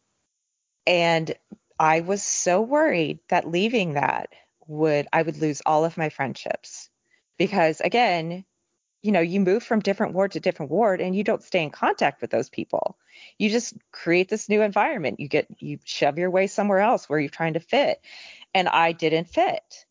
[0.87, 1.35] And
[1.79, 4.31] I was so worried that leaving that
[4.67, 6.89] would, I would lose all of my friendships.
[7.37, 8.45] Because again,
[9.03, 11.71] you know, you move from different ward to different ward and you don't stay in
[11.71, 12.97] contact with those people.
[13.39, 15.21] You just create this new environment.
[15.21, 18.01] You get, you shove your way somewhere else where you're trying to fit.
[18.55, 19.87] And I didn't fit.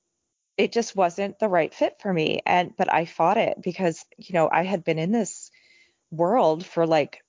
[0.57, 2.41] It just wasn't the right fit for me.
[2.45, 5.51] And, but I fought it because, you know, I had been in this
[6.11, 7.23] world for like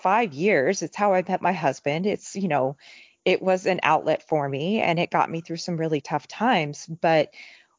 [0.00, 0.82] five years.
[0.82, 2.06] It's how I met my husband.
[2.06, 2.76] It's, you know,
[3.24, 6.86] it was an outlet for me and it got me through some really tough times.
[6.86, 7.30] But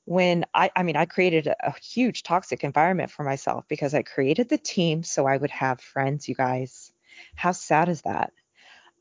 [0.06, 4.04] when I, I mean, I created a, a huge toxic environment for myself because I
[4.04, 6.92] created the team so I would have friends, you guys.
[7.36, 8.32] How sad is that?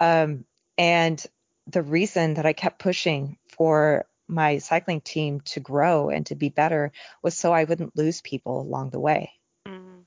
[0.01, 0.45] Um,
[0.79, 1.25] and
[1.67, 6.49] the reason that I kept pushing for my cycling team to grow and to be
[6.49, 6.93] better
[7.23, 9.33] was so I wouldn't lose people along the way
[9.67, 10.05] Mm.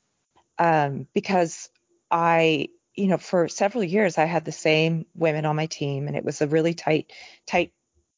[0.57, 1.69] um, because
[2.11, 6.15] I, you know, for several years I had the same women on my team, and
[6.15, 7.11] it was a really tight,
[7.45, 7.73] tight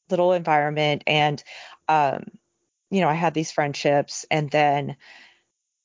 [0.09, 1.03] little environment.
[1.07, 1.43] And,
[1.87, 2.25] um,
[2.89, 4.97] you know, I had these friendships, and then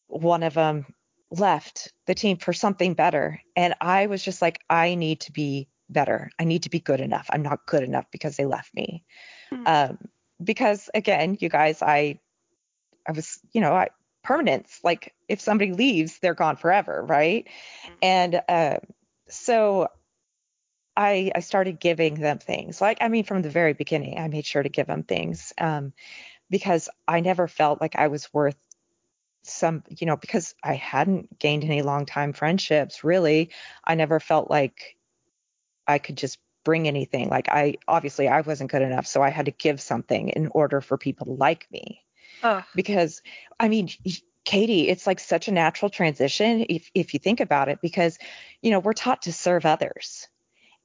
[0.08, 0.87] one of them
[1.30, 5.68] left the team for something better, and I was just like, I need to be
[5.88, 6.31] better.
[6.38, 7.27] I need to be good enough.
[7.31, 9.04] I'm not good enough because they left me.
[9.53, 9.67] Hmm.
[9.67, 9.98] Um,
[10.42, 12.19] because again, you guys, I,
[13.07, 13.88] I was, you know, I
[14.23, 14.81] permanence.
[14.83, 17.46] Like if somebody leaves, they're gone forever, right?
[18.00, 18.79] And uh,
[19.29, 19.88] so
[20.96, 22.81] I I started giving them things.
[22.81, 25.92] Like I mean, from the very beginning, I made sure to give them things um,
[26.50, 28.57] because I never felt like I was worth
[29.44, 33.05] some, you know, because I hadn't gained any long time friendships.
[33.05, 33.50] Really,
[33.85, 34.96] I never felt like
[35.87, 37.29] I could just bring anything.
[37.29, 40.81] Like I obviously I wasn't good enough, so I had to give something in order
[40.81, 42.02] for people to like me
[42.42, 43.23] Oh, because
[43.58, 43.88] I mean,
[44.44, 48.19] Katie, it's like such a natural transition if if you think about it because
[48.60, 50.29] you know, we're taught to serve others.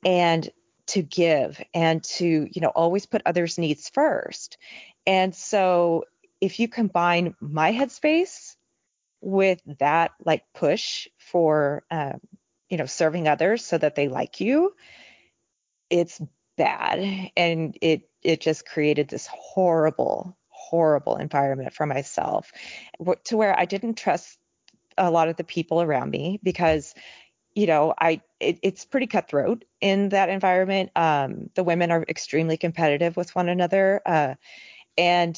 [0.05, 0.47] And
[0.88, 4.57] to give and to, you know, always put others' needs first.
[5.05, 6.05] And so
[6.39, 8.55] if you combine my headspace
[9.19, 12.21] with that like push for, um,
[12.69, 14.73] you know, serving others so that they like you,
[15.89, 16.21] it's
[16.57, 17.31] bad.
[17.38, 22.51] And it, it just created this horrible, horrible environment for myself
[23.25, 24.38] to where I didn't trust
[24.97, 26.93] a lot of the people around me because
[27.57, 30.91] you know, I it, it's pretty cutthroat in that environment.
[30.95, 34.35] Um, the women are extremely competitive with one another, uh,
[34.95, 35.35] and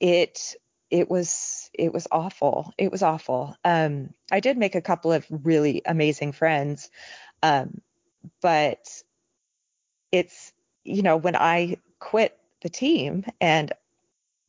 [0.00, 0.54] it
[0.90, 2.72] it was it was awful.
[2.78, 3.54] It was awful.
[3.66, 6.88] Um, I did make a couple of really amazing friends,
[7.42, 7.82] um,
[8.40, 8.78] but
[10.12, 10.52] it's
[10.84, 13.72] you know when I quit the team and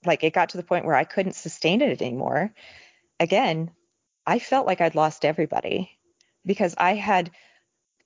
[0.05, 2.53] like it got to the point where I couldn't sustain it anymore.
[3.19, 3.71] Again,
[4.25, 5.97] I felt like I'd lost everybody
[6.45, 7.31] because I had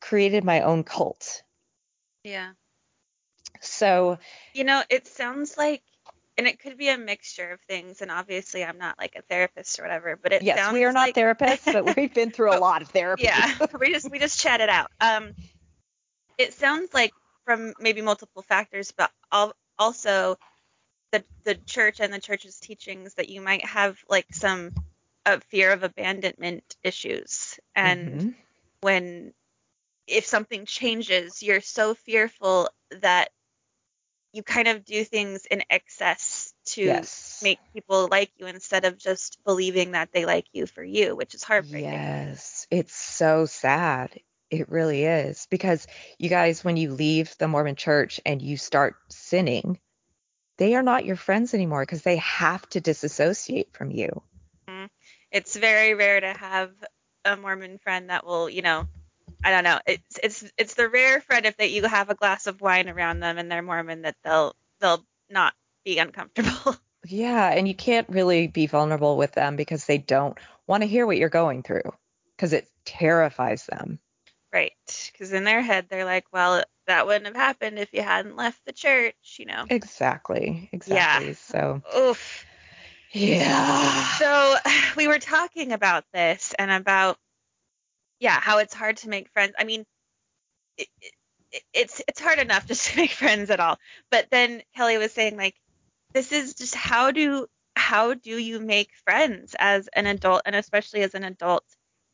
[0.01, 1.43] created my own cult.
[2.23, 2.51] Yeah.
[3.61, 4.17] So,
[4.53, 5.81] you know, it sounds like
[6.37, 9.79] and it could be a mixture of things and obviously I'm not like a therapist
[9.79, 11.15] or whatever, but it yes, sounds we are not like...
[11.15, 13.23] therapists, but we've been through a lot of therapy.
[13.23, 13.55] yeah.
[13.79, 14.91] We just we just chatted out.
[14.99, 15.33] Um
[16.37, 17.13] it sounds like
[17.45, 19.11] from maybe multiple factors, but
[19.77, 20.37] also
[21.13, 24.73] the the church and the church's teachings that you might have like some
[25.25, 28.29] a fear of abandonment issues and mm-hmm.
[28.81, 29.33] when
[30.05, 32.69] if something changes you're so fearful
[33.01, 33.29] that
[34.33, 37.39] you kind of do things in excess to yes.
[37.43, 41.35] make people like you instead of just believing that they like you for you which
[41.35, 44.19] is heartbreaking yes it's so sad
[44.61, 45.87] it really is because
[46.17, 49.79] you guys when you leave the mormon church and you start sinning
[50.57, 54.21] they are not your friends anymore because they have to disassociate from you
[54.67, 54.85] mm-hmm.
[55.31, 56.71] it's very rare to have
[57.25, 58.87] a Mormon friend that will, you know,
[59.43, 59.79] I don't know.
[59.85, 63.19] It's it's it's the rare friend if that you have a glass of wine around
[63.19, 66.75] them and they're Mormon that they'll they'll not be uncomfortable.
[67.05, 70.37] Yeah, and you can't really be vulnerable with them because they don't
[70.67, 71.91] want to hear what you're going through
[72.33, 73.99] because it terrifies them.
[74.53, 75.11] Right.
[75.11, 78.63] Because in their head they're like, well, that wouldn't have happened if you hadn't left
[78.65, 79.65] the church, you know.
[79.69, 80.69] Exactly.
[80.71, 81.27] Exactly.
[81.29, 81.33] Yeah.
[81.33, 81.81] So.
[81.97, 82.45] Oof.
[83.11, 84.03] Yeah.
[84.17, 84.55] So
[84.97, 87.17] we were talking about this and about
[88.19, 89.53] yeah, how it's hard to make friends.
[89.59, 89.85] I mean,
[90.77, 93.77] it, it, it's it's hard enough just to make friends at all.
[94.11, 95.55] But then Kelly was saying like
[96.13, 101.01] this is just how do how do you make friends as an adult and especially
[101.01, 101.65] as an adult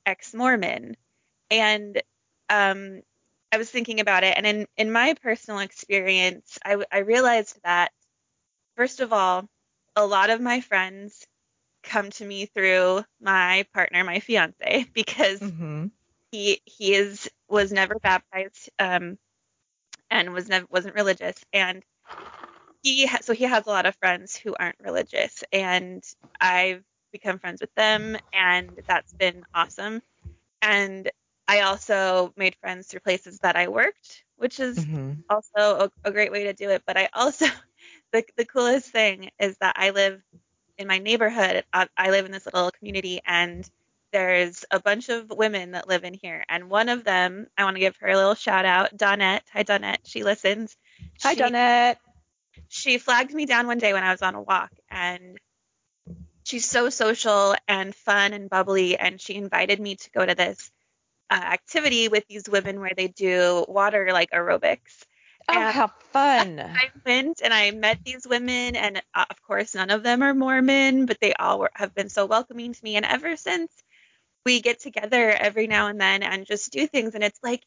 [0.06, 0.96] ex-Mormon?
[1.52, 2.02] And
[2.50, 3.02] um
[3.52, 7.92] I was thinking about it and in in my personal experience, I I realized that
[8.76, 9.48] first of all,
[9.96, 11.26] a lot of my friends
[11.84, 15.88] come to me through my partner, my fiance, because mm-hmm.
[16.32, 19.18] he he is was never baptized um,
[20.10, 21.84] and was never wasn't religious, and
[22.84, 26.04] he ha- so he has a lot of friends who aren't religious, and
[26.40, 30.02] I've become friends with them, and that's been awesome.
[30.62, 31.10] And
[31.50, 35.14] I also made friends through places that I worked, which is mm-hmm.
[35.32, 36.84] also a, a great way to do it.
[36.86, 37.48] But I also
[38.14, 40.22] the the coolest thing is that I live
[40.78, 41.64] in my neighborhood.
[41.74, 43.68] I, I live in this little community, and
[44.14, 46.46] there's a bunch of women that live in here.
[46.50, 49.42] And one of them, I want to give her a little shout out, Donette.
[49.52, 50.02] Hi, Donette.
[50.06, 50.78] She listens.
[51.24, 51.98] Hi, she, Donette.
[52.68, 55.40] She flagged me down one day when I was on a walk, and
[56.44, 59.00] she's so social and fun and bubbly.
[59.00, 60.70] And she invited me to go to this
[61.30, 65.06] uh, activity with these women where they do water like aerobics.
[65.48, 66.60] Oh, and how fun.
[66.60, 70.34] I went and I met these women, and uh, of course, none of them are
[70.34, 72.96] Mormon, but they all were, have been so welcoming to me.
[72.96, 73.72] And ever since,
[74.46, 77.16] we get together every now and then and just do things.
[77.16, 77.64] And it's like,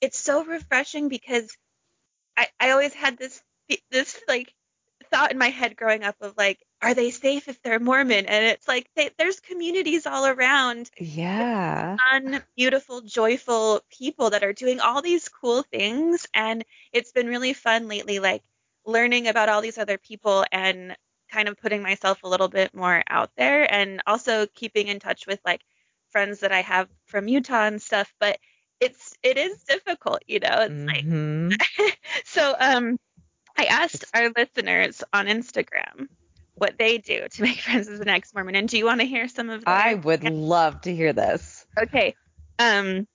[0.00, 1.56] it's so refreshing because
[2.36, 3.42] I, I always had this,
[3.90, 4.52] this like
[5.10, 8.26] thought in my head growing up of like, are they safe if they're Mormon?
[8.26, 10.90] And it's like they, there's communities all around.
[10.98, 11.96] Yeah.
[11.96, 17.54] Fun, beautiful, joyful people that are doing all these cool things, and it's been really
[17.54, 18.42] fun lately, like
[18.84, 20.96] learning about all these other people and
[21.32, 25.26] kind of putting myself a little bit more out there, and also keeping in touch
[25.26, 25.62] with like
[26.10, 28.12] friends that I have from Utah and stuff.
[28.20, 28.38] But
[28.80, 30.58] it's it is difficult, you know.
[30.60, 31.48] It's mm-hmm.
[31.48, 32.54] like so.
[32.58, 32.98] Um,
[33.58, 36.08] I asked our listeners on Instagram
[36.56, 38.56] what they do to make friends as an ex-Mormon.
[38.56, 39.64] And do you want to hear some of?
[39.64, 41.66] Their- I would love to hear this.
[41.80, 42.14] Okay.
[42.58, 43.06] Um,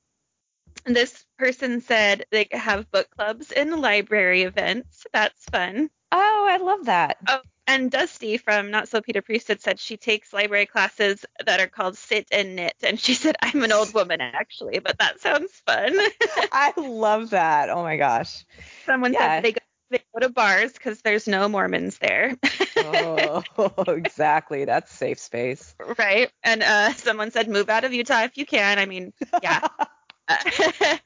[0.86, 5.06] this person said they have book clubs and library events.
[5.14, 5.90] That's fun.
[6.12, 7.18] Oh, I love that.
[7.28, 11.68] Oh, and Dusty from Not So Peter Priesthood said she takes library classes that are
[11.68, 12.74] called sit and knit.
[12.84, 15.96] And she said, I'm an old woman actually, but that sounds fun.
[16.52, 17.70] I love that.
[17.70, 18.44] Oh my gosh.
[18.86, 19.38] Someone Yeah.
[19.38, 19.61] said they go,
[19.92, 22.36] they go to bars because there's no Mormons there.
[22.78, 23.44] oh,
[23.88, 24.66] exactly.
[24.66, 25.76] That's safe space.
[25.98, 26.32] right.
[26.44, 28.80] And uh, someone said, move out of Utah if you can.
[28.80, 29.14] I mean,
[29.44, 29.68] yeah.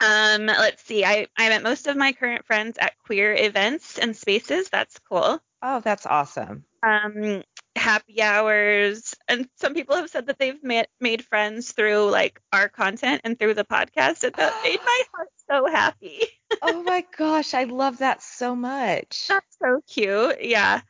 [0.00, 1.04] um, let's see.
[1.04, 4.68] I, I met most of my current friends at queer events and spaces.
[4.70, 5.40] That's cool.
[5.62, 6.64] Oh, that's awesome.
[6.82, 7.42] um,
[7.76, 12.68] happy hours, and some people have said that they've made made friends through like our
[12.68, 16.22] content and through the podcast, and that made my heart so happy.
[16.62, 19.28] oh my gosh, I love that so much.
[19.28, 20.42] That's so cute.
[20.42, 20.80] Yeah.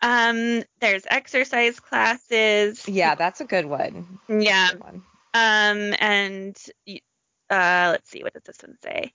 [0.00, 2.88] Um, there's exercise classes.
[2.88, 4.18] Yeah, that's a good one.
[4.28, 4.70] Yeah.
[4.72, 5.02] Good one.
[5.34, 6.56] Um, and
[7.48, 9.12] uh, let's see, what does this one say?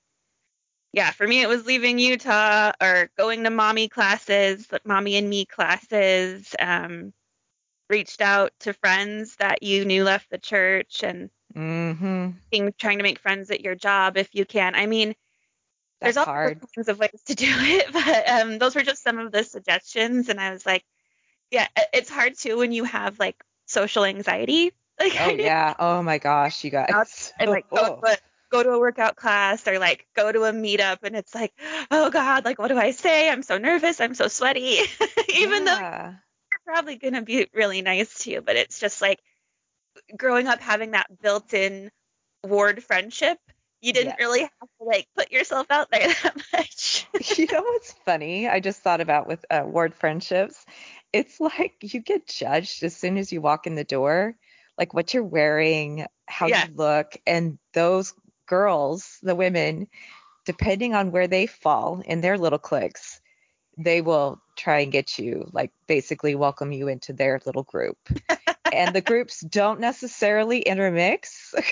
[0.94, 5.30] Yeah, for me it was leaving Utah or going to mommy classes, like mommy and
[5.30, 6.56] me classes.
[6.60, 7.14] Um,
[7.90, 12.30] reached out to friends that you knew left the church and Mm-hmm.
[12.52, 14.76] being, trying to make friends at your job if you can.
[14.76, 15.16] I mean,
[16.02, 16.60] That's there's all hard.
[16.76, 20.30] kinds of ways to do it, but um, those were just some of the suggestions,
[20.30, 20.84] and I was like,
[21.52, 23.36] yeah, it's hard too when you have like
[23.66, 24.72] social anxiety.
[25.00, 25.76] Like, Oh yeah.
[25.78, 27.34] Oh my gosh, you guys.
[27.40, 28.18] and like go, to a,
[28.52, 31.54] go to a workout class or like go to a meetup and it's like
[31.92, 34.80] oh god like what do i say i'm so nervous i'm so sweaty
[35.36, 36.02] even though Yeah.
[36.06, 36.27] they're
[36.68, 39.20] probably going to be really nice to you but it's just like
[40.18, 41.92] growing up having that built-in
[42.44, 43.40] ward friendship
[43.82, 44.20] you didn't Yes.
[44.20, 47.08] really have to like put yourself out there that much
[47.38, 48.48] you know what's funny?
[48.48, 50.66] I just thought about with uh, ward friendships.
[51.14, 54.36] It's like you get judged as soon as you walk in the door,
[54.78, 56.66] like what you're wearing, how Yeah.
[56.66, 58.14] you look, and those
[58.48, 59.88] girls, the women,
[60.46, 63.20] depending on where they fall in their little cliques,
[63.78, 67.98] they will try and get you, like basically welcome you into their little group.
[68.74, 71.54] and the groups don't necessarily intermix.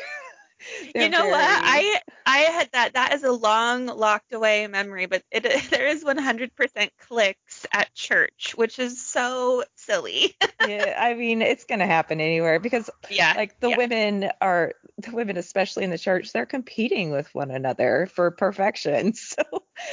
[0.95, 5.23] you know what i i had that that is a long locked away memory but
[5.31, 10.35] it there is 100% cliques at church which is so silly
[10.67, 13.77] yeah, I mean, it's going to happen anywhere because yeah like the yeah.
[13.77, 19.13] women are the women especially in the church they're competing with one another for perfection
[19.13, 19.43] so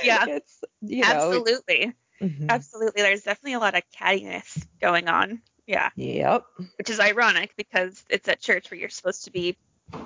[0.02, 0.26] Yeah.
[0.28, 1.92] it's you know absolutely
[2.22, 2.48] mhm.
[2.48, 5.42] absolutely there's definitely a lot of cattiness going on.
[5.66, 5.90] Yeah.
[5.96, 6.44] Yep.
[6.78, 9.56] Which is ironic because it's at church where you're supposed to be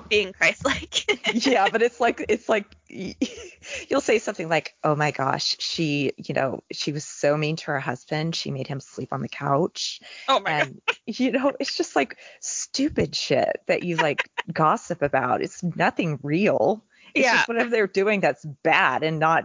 [0.08, 1.04] being christ-like.
[1.46, 6.34] Yeah but it's like it's like you'll say something like oh my gosh she you
[6.34, 8.34] know she was so mean to her husband.
[8.34, 10.00] She made him sleep on the couch.
[10.28, 15.02] Oh my god and you know it's just like stupid shit that you like gossip
[15.02, 15.42] about.
[15.42, 16.84] It's nothing real.
[17.14, 17.36] It's Yeah.
[17.36, 19.44] just whatever they're doing that's bad and not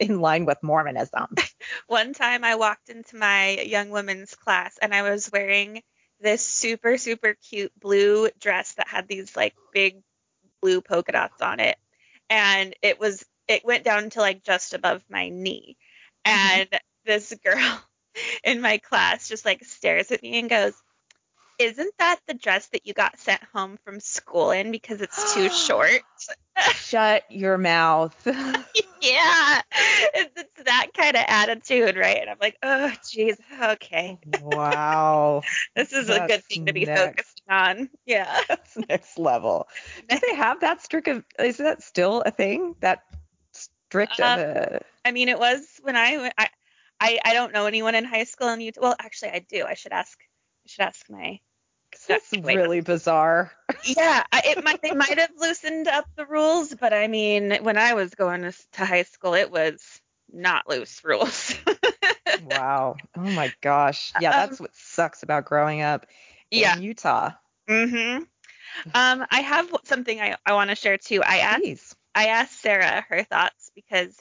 [0.00, 1.34] in line with mormonism.
[1.86, 5.82] One time i walked into my young women's class and i was wearing
[6.20, 10.02] this super super cute blue dress that had these like big
[10.60, 11.76] blue polka dots on it.
[12.28, 15.76] And it was it went down to like just above my knee.
[16.26, 16.60] Mm-hmm.
[16.60, 17.82] And this girl
[18.44, 20.74] in my class just like stares at me and goes
[21.60, 25.48] isn't that the dress that you got sent home from school in because it's too
[25.66, 26.02] short?
[26.74, 28.16] Shut your mouth.
[29.02, 29.62] Yeah.
[30.14, 32.18] It's, it's that kind of attitude right?
[32.20, 34.18] And i'm like oh jeez okay.
[34.42, 35.42] Wow.
[35.74, 37.00] This is a good thing to be next.
[37.00, 37.88] focused on.
[38.04, 38.40] Yeah.
[38.46, 39.68] That's next level.
[40.08, 42.74] Do they have that strict of is that still a thing?
[42.80, 43.02] That
[43.52, 46.48] strict of Uh, a i mean it was when i went I,
[47.00, 48.80] I i don't know anyone in high school in utah.
[48.82, 49.64] Well actually i do.
[49.64, 51.40] I should ask i should ask my
[52.08, 53.52] that's really bizarre.
[53.86, 57.94] Yeah it might they might have loosened up the rules but i mean when i
[57.94, 61.54] was going to, high school it was not loose rules.
[62.46, 62.96] Wow.
[63.16, 64.12] Oh my gosh.
[64.20, 66.06] Yeah that's what sucks about growing up
[66.50, 66.76] yeah.
[66.76, 67.30] In utah.
[67.68, 68.26] Mhm
[68.94, 71.22] um i have something i, I want to share too.
[71.22, 71.94] I asked Please.
[72.14, 74.16] I asked Sarah her thoughts because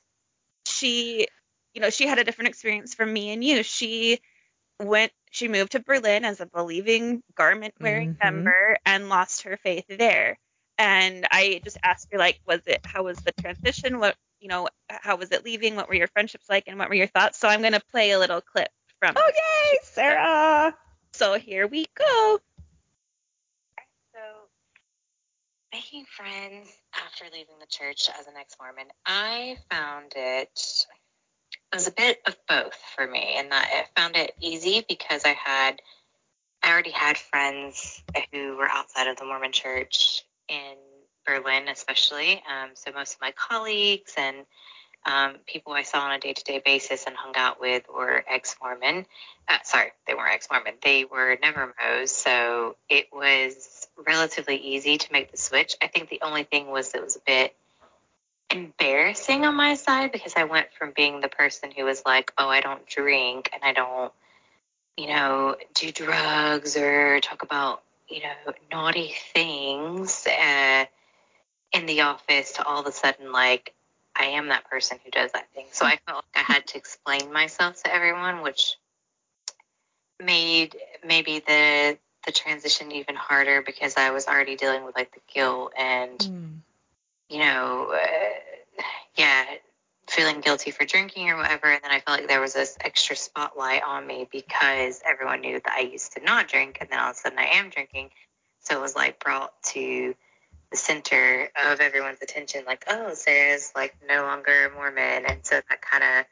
[0.65, 1.27] she,
[1.73, 3.63] you know, she had a different experience from me and you.
[3.63, 4.19] She
[4.79, 8.19] went, she moved to Berlin as a believing garment wearing Mhm.
[8.23, 10.37] member and lost her faith there.
[10.77, 13.99] And I just asked her, like, was it, how was the transition?
[13.99, 15.75] What, you know, how was it leaving?
[15.75, 16.65] What were your friendships like?
[16.67, 17.37] And what were your thoughts?
[17.39, 18.69] So I'm going to play a little clip
[18.99, 20.75] from oh yay sarah
[21.13, 22.39] So here we go.
[24.13, 24.19] So,
[25.73, 30.85] making friends after leaving the church as an ex Mormon, I found it,
[31.71, 35.23] it was a bit of both for me, in that I found it easy because
[35.25, 35.81] I had,
[36.63, 40.75] I already had friends who were outside of the Mormon church in
[41.25, 42.33] Berlin, especially.
[42.49, 44.45] Um, so most of my colleagues and
[45.05, 49.05] um, people I saw on a day-to-day basis and hung out with were ex-Mormon.
[49.47, 50.73] Uh, sorry, they weren't ex-Mormon.
[50.83, 52.11] They were never Mo's.
[52.11, 55.75] So it was relatively easy to make the switch.
[55.81, 57.55] I think the only thing was it was a bit
[58.51, 62.49] embarrassing on my side because I went from being the person who was like, oh,
[62.49, 64.11] I don't drink and I don't,
[64.97, 70.85] you know, do drugs or talk about, you know, naughty things uh,
[71.73, 73.73] in the office to all of a sudden like,
[74.15, 75.67] I am that person who does that thing.
[75.71, 78.75] So I felt like I had to explain myself to everyone, which
[80.19, 80.75] made
[81.05, 85.71] maybe the the transition even harder because I was already dealing with like the guilt
[85.77, 86.59] and mm
[87.29, 88.83] you know, uh,
[89.15, 89.45] yeah,
[90.09, 91.67] feeling guilty for drinking or whatever.
[91.67, 95.59] And then I felt like there was this extra spotlight on me because everyone knew
[95.63, 98.09] that I used to not drink, and then all of a sudden I am drinking.
[98.61, 100.15] So it was like brought to
[100.71, 105.61] the center of everyone's attention, like, oh, Sarah's like no longer a Mormon, and so
[105.69, 106.25] that kind of,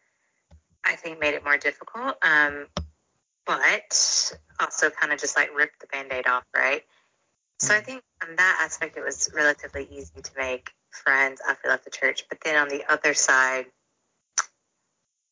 [0.84, 2.18] I think, made it more difficult.
[2.24, 2.68] Um,
[3.46, 4.04] but
[4.60, 6.84] also kind of just like ripped the band-aid off, right?
[7.60, 7.86] So I mm.
[7.86, 11.92] think on that aspect, it was relatively easy to make friends after I left the
[11.92, 12.26] church.
[12.30, 13.66] But then on the other side,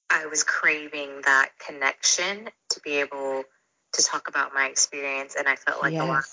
[0.09, 3.43] I was craving that connection to be able
[3.93, 6.01] to talk about my experience, and I felt like yes.
[6.01, 6.24] a lot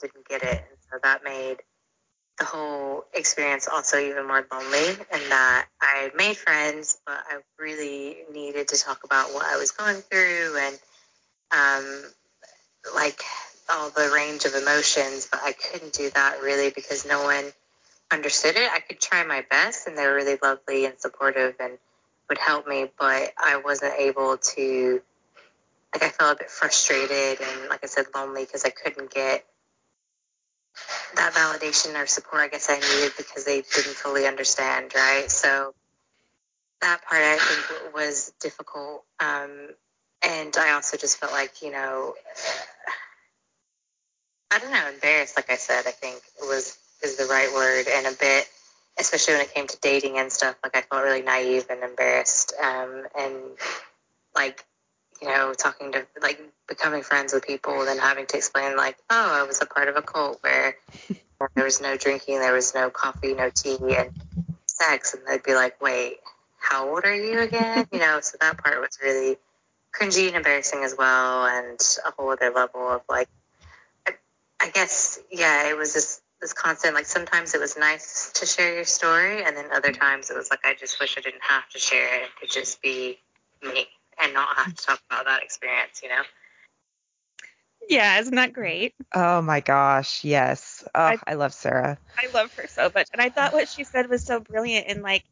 [0.00, 1.58] didn't get it, and so that made
[2.38, 4.88] the whole experience also even more lonely.
[5.12, 9.72] And that I made friends, but I really needed to talk about what I was
[9.72, 10.78] going through and
[11.52, 12.04] um,
[12.94, 13.20] like
[13.68, 17.44] all the range of emotions, but I couldn't do that really because no one
[18.10, 18.70] understood it.
[18.70, 21.78] I could try my best, and they were really lovely and supportive and
[22.28, 25.02] would help me, but I wasn't able to.
[25.92, 29.44] Like I felt a bit frustrated and, like I said, lonely because I couldn't get
[31.16, 32.42] that validation or support.
[32.42, 35.28] I guess I needed because they didn't fully understand, right?
[35.28, 35.74] So
[36.80, 39.02] that part I think was difficult.
[39.18, 39.70] Um,
[40.22, 42.14] and I also just felt like, you know,
[44.50, 45.36] I don't know, embarrassed.
[45.36, 48.48] Like I said, I think it was is the right word, and a bit,
[48.98, 50.56] especially when it came to dating and stuff.
[50.62, 53.34] Like I felt really naive and embarrassed, um, and
[54.34, 54.64] like
[55.20, 58.96] you know, talking to like becoming friends with people, and then having to explain like,
[59.10, 60.76] oh, I was a part of a cult where
[61.54, 64.10] there was no drinking, there was no coffee, no tea, and
[64.66, 66.18] sex, and they'd be like, wait,
[66.58, 67.86] how old are you again?
[67.92, 69.36] You know, so that part was really
[69.92, 73.28] cringy and embarrassing as well, and a whole other level of like,
[74.06, 74.12] I,
[74.60, 76.94] I guess, yeah, it was just this constant.
[76.94, 80.50] Like sometimes it was nice to share your story and then other times it was
[80.50, 82.22] like i just wish i didn't have to share it.
[82.22, 83.18] It could just be
[83.62, 83.86] me
[84.22, 86.22] and not have to talk about that experience you know?
[87.88, 88.94] Yeah isn't that great?
[89.14, 90.84] Oh my gosh yes.
[90.94, 91.98] Oh I, I love sarah.
[92.18, 93.08] I love her so much.
[93.12, 95.24] And i thought what she said was so brilliant in like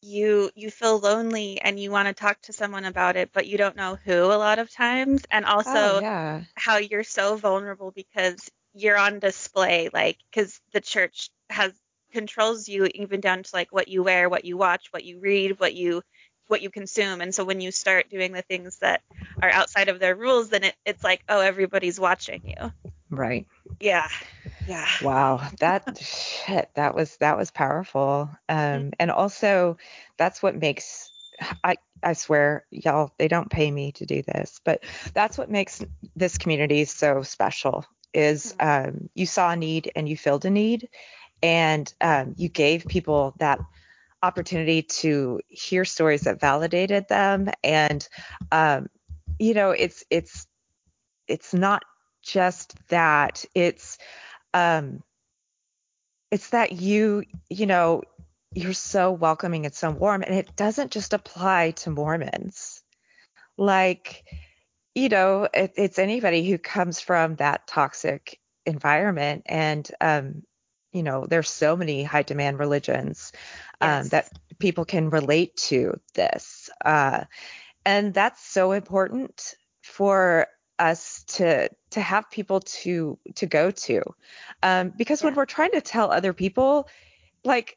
[0.00, 3.58] you you feel lonely and you want to talk to someone about it but you
[3.58, 6.40] don't know who a lot of times and also oh, yeah.
[6.54, 8.48] how you're so vulnerable because
[8.78, 11.72] you're on display like because the church has
[12.12, 15.58] controls you even down to like what you wear what you watch what you read
[15.60, 16.02] what you
[16.48, 17.20] what you consume.
[17.20, 19.02] And so when you start doing the things that
[19.42, 22.72] are outside of their rules then it, it's like oh everybody's watching you.
[23.10, 23.46] Right.
[23.80, 24.08] Yeah.
[24.66, 24.88] Yeah.
[25.02, 25.40] Wow.
[25.60, 28.30] That shit that was that was powerful.
[28.48, 28.88] Um mm-hmm.
[28.98, 29.76] and also
[30.16, 31.10] that's what makes
[31.62, 34.82] i i swear y'all they don't pay me to do this but
[35.14, 35.84] that's what makes
[36.16, 37.84] this community so special
[38.14, 38.88] is mm-hmm.
[38.88, 40.88] um, you saw a need and you filled a need,
[41.42, 43.60] and um, you gave people that
[44.22, 47.48] opportunity to hear stories that validated them.
[47.62, 48.06] And
[48.50, 48.88] um,
[49.38, 50.46] you know, it's it's
[51.26, 51.84] it's not
[52.22, 53.44] just that.
[53.54, 53.98] It's
[54.54, 55.02] um,
[56.30, 58.02] it's that you you know
[58.54, 62.82] you're so welcoming and so warm, and it doesn't just apply to Mormons.
[63.56, 64.24] Like
[64.98, 69.44] you know, it, it's anybody who comes from that toxic environment.
[69.46, 70.42] And, um,
[70.92, 73.32] you know, there's so many high demand religions
[73.80, 74.08] um, yes.
[74.10, 76.68] that people can relate to this.
[76.84, 77.24] Uh,
[77.86, 84.00] and that's so important for us to to have people to to go to
[84.62, 85.26] um, because yeah.
[85.26, 86.88] when we're trying to tell other people
[87.44, 87.76] like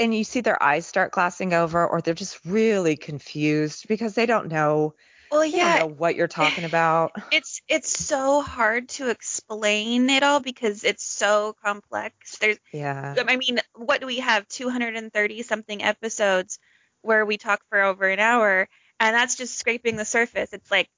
[0.00, 4.26] and you see their eyes start glassing over or they're just really confused because they
[4.26, 4.94] don't know
[5.34, 7.12] well, yeah, I don't know what you're talking about.
[7.32, 12.38] It's it's so hard to explain it all because it's so complex.
[12.38, 13.14] There's yeah.
[13.26, 14.46] I mean, what do we have?
[14.48, 16.58] 230 something episodes
[17.02, 18.68] where we talk for over an hour,
[19.00, 20.52] and that's just scraping the surface.
[20.52, 20.88] It's like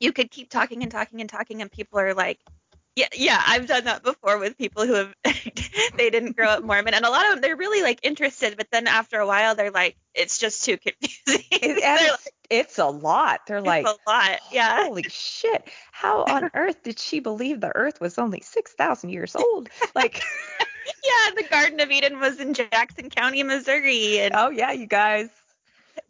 [0.00, 2.38] you could keep talking and talking and talking, and people are like,
[2.96, 5.14] Yeah, yeah, I've done that before with people who have
[5.96, 8.68] they didn't grow up Mormon, and a lot of them they're really like interested, but
[8.72, 11.14] then after a while they're like, it's just too confusing.
[11.50, 13.40] It, They're it's, it's a lot.
[13.48, 14.84] They're like, a lot, yeah.
[14.84, 15.68] holy shit!
[15.90, 19.68] How on earth did she believe the Earth was only six thousand years old?
[19.94, 20.22] Like,
[21.04, 25.28] Yeah, the Garden of Eden was in Jackson County, Missouri, and oh yeah, you guys.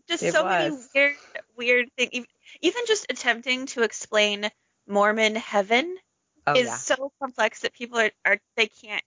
[0.08, 1.14] just it so many weird,
[1.56, 2.26] weird things.
[2.60, 4.50] Even just attempting to explain
[4.86, 5.96] Mormon heaven
[6.46, 6.76] Oh is yeah.
[6.76, 9.02] so complex that people are, are they can't.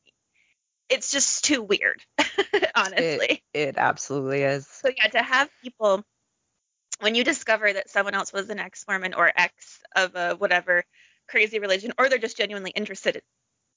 [0.90, 2.04] It's just too weird,
[2.76, 3.44] honestly.
[3.54, 4.68] It absolutely is.
[4.68, 6.04] So yeah, to have people
[7.00, 10.84] when you discover that someone else was an ex-Mormon or ex of a whatever
[11.28, 13.26] crazy religion, or they're just genuinely interested, it-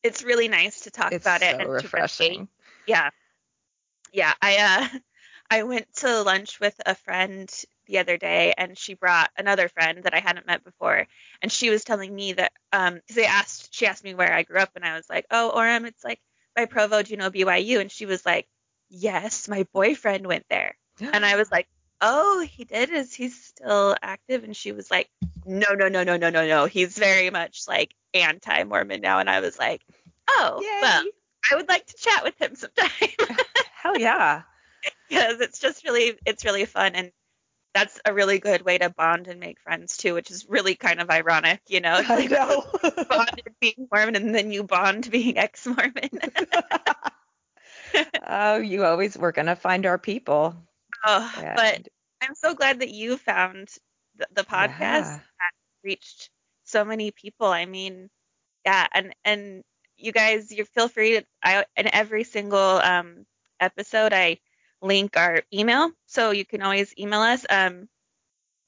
[0.03, 2.49] it's really nice to talk It's about it so and to refreshing.
[2.87, 3.11] Yeah,
[4.13, 4.35] yeah.
[4.43, 4.99] I uh,
[5.51, 7.51] I went to lunch with a friend
[7.87, 11.07] the other day, and she brought another friend that I hadn't met before,
[11.43, 14.43] and she was telling me that um, because they asked, she asked me where I
[14.43, 16.21] grew up, and I was like, oh, Orem, it's like
[16.55, 17.81] by Provo, do you know BYU?
[17.81, 18.47] And she was like,
[18.89, 20.77] yes, my boyfriend went there.
[21.01, 21.67] And I was like,
[22.01, 22.91] oh, he did?
[22.91, 24.45] Is he still active?
[24.45, 25.11] And she was like,
[25.45, 26.67] no, no, no, no, no, no, no.
[26.67, 29.19] He's very much like anti Mormon now.
[29.19, 29.83] And I was like,
[30.29, 30.79] oh, Yay.
[30.83, 31.03] well,
[31.51, 32.91] I would like to chat with him sometime
[33.83, 34.43] Hell yeah.
[35.09, 36.95] because it's just really, it's really fun.
[36.95, 37.11] And
[37.75, 41.01] that's a really good way to bond and make friends too, which is really kind
[41.01, 41.99] of ironic, you know?
[42.01, 42.65] It's I like know.
[43.11, 46.11] bonded being Mormon and then you bond being ex Mormon.
[48.27, 50.55] oh, you always we're gonna find our people.
[51.05, 51.89] oh, but
[52.23, 53.69] I'm so glad that you found
[54.17, 55.17] the, the podcast Yeah.
[55.19, 55.53] that
[55.83, 56.31] reached
[56.65, 57.47] so many people.
[57.47, 58.09] I mean,
[58.65, 59.63] yeah, and and
[59.97, 61.25] you guys, you feel free to.
[61.43, 63.27] I in every single um
[63.61, 64.39] episode, I
[64.85, 67.45] link our email, so you can always email us.
[67.49, 67.89] Um,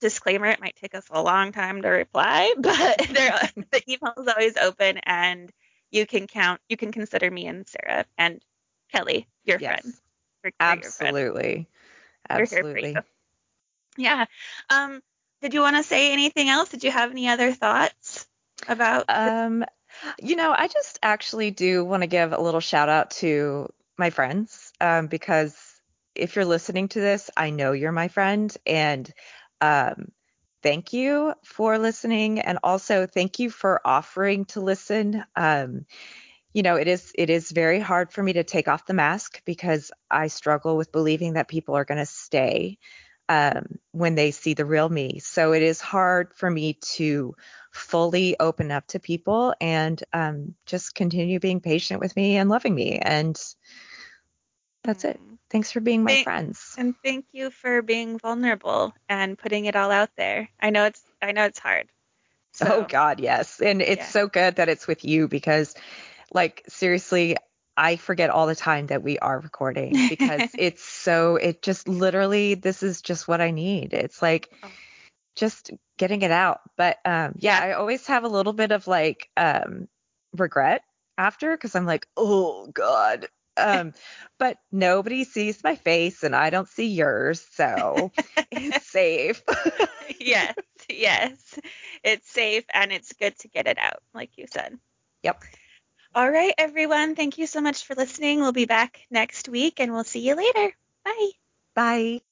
[0.00, 4.56] disclaimer: it might take us a long time to reply, but the email is always
[4.56, 5.50] open, and
[5.90, 6.60] you can count.
[6.68, 8.42] You can consider me and Sarah and
[8.92, 9.82] Kelly your yes.
[9.82, 9.94] friend.
[10.44, 10.84] Your friend.
[10.84, 11.68] Absolutely.
[12.28, 12.96] For Absolutely.
[13.96, 14.26] Yeah.
[14.68, 15.00] Um,
[15.42, 16.68] did you want to say anything else?
[16.68, 18.26] Did you have any other thoughts
[18.68, 19.04] about?
[19.08, 19.64] Um,
[20.20, 24.10] you know, I just actually do want to give a little shout out to my
[24.10, 25.65] friends um, because
[26.16, 29.12] if you're listening to this, I know you're my friend, and
[29.60, 30.12] um,
[30.62, 35.24] thank you for listening, and also thank you for offering to listen.
[35.34, 35.86] Um,
[36.52, 39.42] you know, it is it is very hard for me to take off the mask
[39.44, 42.78] because I struggle with believing that people are going to stay
[43.28, 45.18] um, when they see the real me.
[45.18, 47.34] So it is hard for me to
[47.72, 52.74] fully open up to people and um, just continue being patient with me and loving
[52.74, 52.98] me.
[52.98, 53.38] And
[54.86, 55.20] that's it.
[55.20, 55.38] Mm.
[55.50, 56.74] Thanks for being my Thank- friends.
[56.78, 60.48] And thank you for being vulnerable and putting it all out there.
[60.60, 61.88] I know it's I know it's hard.
[62.52, 63.60] So, Oh God, yes.
[63.60, 64.06] And it's Yeah.
[64.08, 65.74] so good that it's with you because
[66.32, 67.36] like seriously,
[67.76, 72.54] I forget all the time that we are recording because it's so it just literally
[72.54, 73.92] this is just what I need.
[73.92, 74.70] It's like Oh.
[75.36, 76.60] just getting it out.
[76.76, 77.60] But um yeah.
[77.62, 79.86] I always have a little bit of like um
[80.32, 80.82] regret
[81.18, 83.94] after cuz I'm like, "Oh god." Um
[84.38, 88.12] but nobody sees my face and I don't see yours, so
[88.50, 89.42] it's safe.
[90.20, 90.54] yes,
[90.88, 91.58] yes.
[92.04, 94.78] It's safe and it's good to get it out, like you said.
[95.22, 95.42] Yep.
[96.14, 97.14] All right, everyone.
[97.14, 98.40] Thank you so much for listening.
[98.40, 100.72] We'll be back next week and we'll see you later.
[101.04, 101.30] Bye.
[101.74, 102.20] Bye.